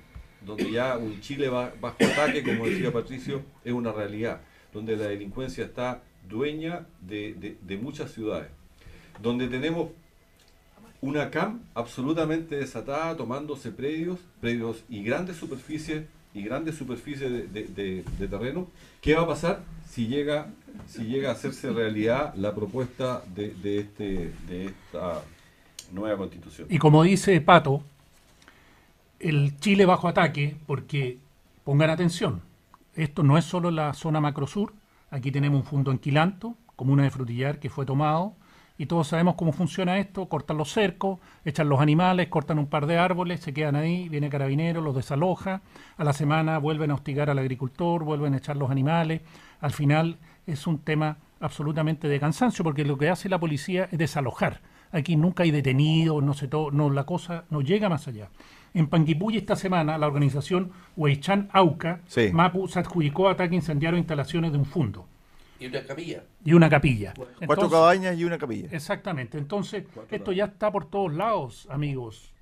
[0.44, 4.40] donde ya un Chile ba- bajo ataque, como decía Patricio, es una realidad,
[4.72, 8.48] donde la delincuencia está dueña de, de- de muchas ciudades,
[9.22, 9.90] donde tenemos
[11.02, 16.04] una CAM absolutamente desatada, tomándose predios, predios y grandes superficies
[16.34, 18.66] y grandes superficies de, de- de- terreno.
[19.00, 20.46] ¿Qué va a pasar si llega,
[20.86, 25.22] si llega a hacerse realidad la propuesta de, de este, de esta
[25.92, 26.68] nueva constitución?
[26.70, 27.82] Y como dice Pato,
[29.18, 31.18] el Chile bajo ataque, porque
[31.64, 32.40] pongan atención,
[32.94, 34.72] esto no es solo la zona macrosur,
[35.10, 38.34] aquí tenemos un fondo en Quilanto, comuna de Frutillar, que fue tomado,
[38.80, 42.86] y todos sabemos cómo funciona esto, cortan los cercos, echan los animales, cortan un par
[42.86, 45.60] de árboles, se quedan ahí, viene carabinero, los desaloja,
[45.98, 49.20] a la semana vuelven a hostigar al agricultor, vuelven a echar los animales,
[49.60, 50.16] al final
[50.46, 54.62] es un tema absolutamente de cansancio, porque lo que hace la policía es desalojar.
[54.92, 58.30] Aquí nunca hay detenidos, no sé todo, no, la cosa no llega más allá.
[58.72, 62.30] En Panguipulli esta semana, la organización Huaychan Auca, Sí.
[62.32, 65.06] Mapu, se adjudicó ataque incendiario a instalaciones de un fondo
[65.60, 66.24] Y una capilla.
[66.44, 67.12] y una capilla.
[67.14, 68.68] Cuatro Entonces- cabañas y una capilla.
[68.72, 69.38] Exactamente.
[69.38, 72.32] Entonces, esto ya está por todos lados, amigos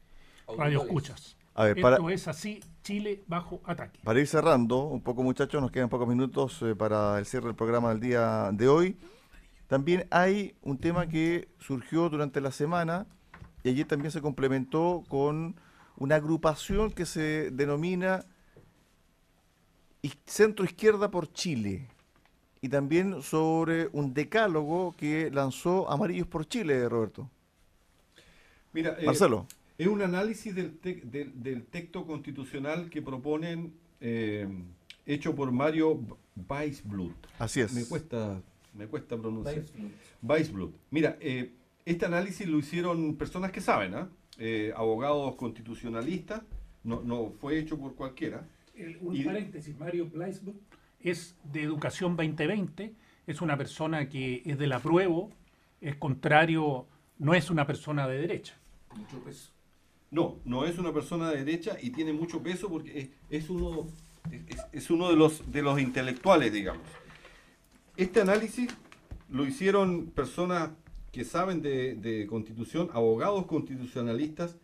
[0.56, 0.82] Radio.
[0.82, 1.36] Escuchas.
[1.54, 3.98] A ver, Esto es así, Chile bajo ataque.
[4.04, 7.56] para ir cerrando un poco muchachos, nos quedan pocos minutos eh, para el cierre del
[7.56, 8.96] programa del día de hoy.
[9.66, 13.06] También hay un tema que surgió durante la semana
[13.64, 15.56] y allí también se complementó con
[15.96, 18.24] una agrupación que se denomina
[20.26, 21.88] Centro Izquierda por Chile
[22.60, 27.30] y también sobre un decálogo que lanzó Amarillos por Chile, Roberto.
[28.72, 29.46] Mira, eh, Marcelo.
[29.76, 34.48] Es un análisis del, te- del- del texto constitucional que proponen, eh,
[35.06, 36.00] hecho por Mario
[36.48, 37.14] Weisblut.
[37.38, 37.72] Así es.
[37.72, 38.40] Me cuesta,
[38.74, 39.62] me cuesta pronunciar.
[40.22, 40.74] Weisblut.
[40.90, 41.52] Mira, eh,
[41.84, 44.08] este análisis lo hicieron personas que saben, ¿ah?
[44.38, 46.42] Eh, abogados constitucionalistas,
[46.84, 48.46] no, no fue hecho por cualquiera.
[48.74, 50.56] El- un Y- paréntesis, Mario Blaisburg
[51.00, 52.94] es de Educación 2020,
[53.26, 55.30] es una persona que es del apruebo,
[55.80, 56.86] es contrario,
[57.18, 58.56] no es una persona de derecha.
[58.96, 59.52] Mucho peso.
[60.10, 63.86] No, no es una persona de derecha y tiene mucho peso porque es, uno,
[64.72, 66.86] es uno de, los, de los intelectuales, digamos.
[67.96, 68.70] Este análisis
[69.28, 70.70] lo hicieron personas
[71.12, 74.56] que saben de, de constitución, abogados constitucionalistas.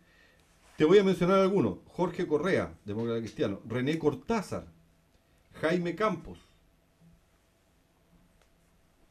[0.77, 1.77] Te voy a mencionar algunos.
[1.87, 3.61] Jorge Correa, demócrata cristiano.
[3.67, 4.74] René Cortázar.
[5.61, 6.39] Jaime Campos.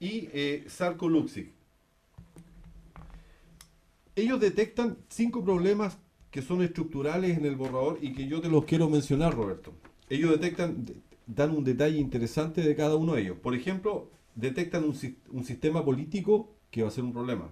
[0.00, 1.08] Y eh, Sarko.
[4.16, 5.98] Ellos detectan cinco problemas
[6.30, 9.72] que son estructurales en el borrador y que yo te los quiero mencionar, Roberto.
[10.08, 13.38] Ellos detectan, de- dan un detalle interesante de cada uno de ellos.
[13.38, 14.96] Por ejemplo, detectan un,
[15.30, 17.48] un sistema político que va a ser un problema.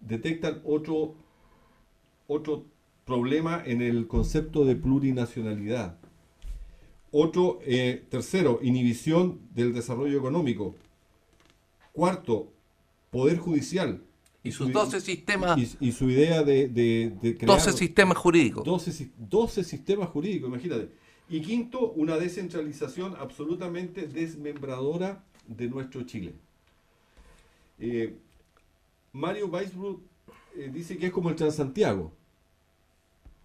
[0.00, 1.14] Detectan otro,
[2.26, 2.64] otro
[3.04, 5.98] problema en el concepto de plurinacionalidad.
[7.18, 10.74] Otro, eh, tercero, inhibición del desarrollo económico.
[11.92, 12.52] Cuarto,
[13.10, 14.02] poder judicial.
[14.44, 18.18] Y sus su- 12 sistemas, y, y su idea de, de, de crear 12 sistemas
[18.18, 18.64] jurídicos.
[18.64, 20.90] 12, si- 12 sistemas jurídicos, imagínate.
[21.30, 26.34] Y quinto, una descentralización absolutamente desmembradora de nuestro Chile.
[27.78, 28.14] Eh,
[29.12, 30.00] Mario Weisbrot
[30.54, 32.12] eh, dice que es como el Transantiago,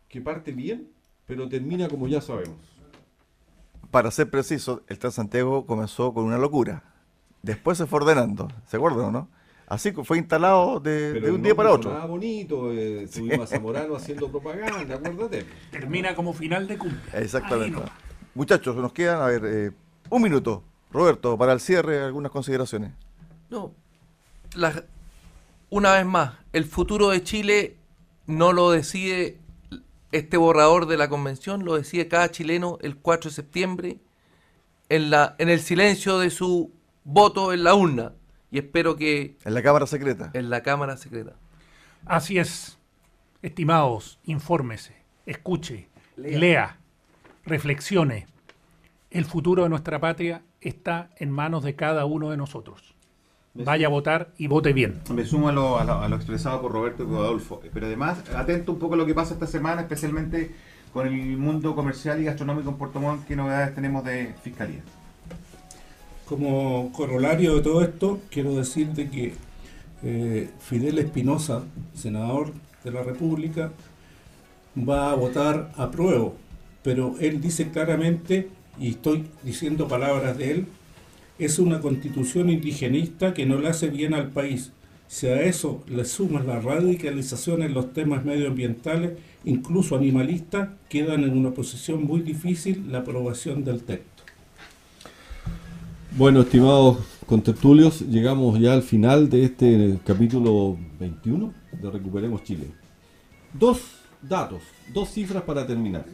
[0.10, 0.90] que parte bien,
[1.26, 2.58] pero termina como ya sabemos.
[3.92, 6.84] Para ser preciso, el Transantiago comenzó con una locura.
[7.42, 8.48] Después se fue ordenando.
[8.68, 9.28] ¿Se acuerdan o no?
[9.68, 11.92] Así que fue instalado de, un día para otro.
[11.92, 15.46] sonaba bonito, eh, tuvimos a Zamorano haciendo propaganda, acuérdate.
[15.72, 17.14] Termina como final de cumpleaños.
[17.14, 17.82] Ahí Exactamente.
[18.36, 19.72] Muchachos, nos quedan, a ver, eh,
[20.10, 20.64] un minuto.
[20.92, 22.92] Roberto, para el cierre, algunas consideraciones.
[23.50, 23.72] No.
[24.56, 24.84] La-
[25.70, 27.78] una vez más, el futuro de Chile
[28.28, 29.38] no lo decide
[30.12, 33.98] este borrador de la convención, lo decide cada chileno el 4 de septiembre
[34.90, 36.72] en, la, en el silencio de su
[37.04, 38.14] voto en la urna.
[38.52, 40.32] Y espero que En la Cámara Secreta.
[40.34, 41.36] en la Cámara Secreta.
[42.06, 42.78] Así es.
[43.42, 44.96] Estimados, infórmese,
[45.26, 46.40] escuche, Lea.
[46.40, 46.78] lea,
[47.46, 48.28] reflexione.
[49.10, 52.94] El futuro de nuestra patria está en manos de cada uno de nosotros.
[53.54, 55.02] Vaya a votar y vote bien.
[55.14, 57.86] Me sumo a lo, a lo- a lo expresado por Roberto y por Adolfo, pero
[57.88, 60.52] además atento un poco a lo que pasa esta semana, especialmente
[60.94, 64.82] con el mundo comercial y gastronómico en Puerto Montt, qué novedades tenemos de fiscalía.
[66.28, 69.34] Como corolario de todo esto, quiero decir de que
[70.04, 73.72] eh, Fidel Espinosa, senador de la República,
[74.78, 76.30] va a votar a prueba,
[76.84, 78.50] pero él dice claramente,
[78.80, 80.68] y estoy diciendo palabras de él,
[81.42, 84.72] es una constitución indigenista que no le hace bien al país.
[85.08, 89.14] Si a eso le sumas la radicalización en los temas medioambientales,
[89.44, 94.24] incluso animalistas, quedan en una posición muy difícil la aprobación del texto.
[96.16, 102.68] Bueno, estimados contertulios, llegamos ya al final de este capítulo 21 de Recuperemos Chile.
[103.52, 103.82] Dos
[104.22, 104.62] datos,
[104.94, 106.06] dos cifras para terminar.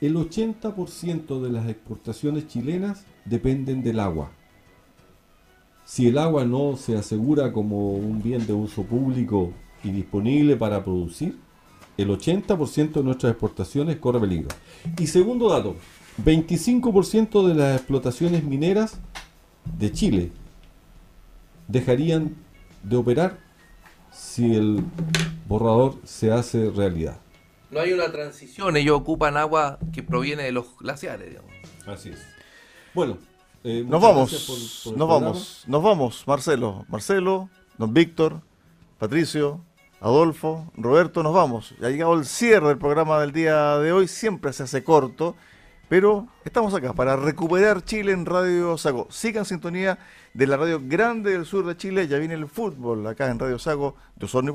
[0.00, 4.37] El 80% de las exportaciones chilenas dependen del agua.
[5.88, 10.84] Si el agua no se asegura como un bien de uso público y disponible para
[10.84, 11.38] producir,
[11.96, 14.48] el 80% de nuestras exportaciones corre peligro.
[14.98, 15.76] Y segundo dato,
[16.22, 19.00] 25% de las explotaciones mineras
[19.78, 20.30] de Chile
[21.68, 22.36] dejarían
[22.82, 23.38] de operar
[24.12, 24.84] si el
[25.48, 27.16] borrador se hace realidad.
[27.70, 31.30] No hay una transición, ellos ocupan agua que proviene de los glaciares.
[31.30, 31.50] digamos.
[31.86, 32.18] Así es.
[32.92, 33.16] Bueno,
[33.64, 35.14] eh, Nos vamos, por- por nos programa.
[35.26, 36.84] vamos, nos vamos, Marcelo.
[36.88, 38.40] Marcelo, don Víctor,
[38.98, 39.60] Patricio,
[40.00, 41.74] Adolfo, Roberto, nos vamos.
[41.80, 45.34] Ya ha llegado el cierre del programa del día de hoy, siempre se hace corto,
[45.88, 49.08] pero estamos acá para recuperar Chile en Radio Sago.
[49.10, 49.98] Sigan en sintonía
[50.34, 53.58] de la radio grande del sur de Chile, ya viene el fútbol acá en Radio
[53.58, 54.54] Sago de Osorno y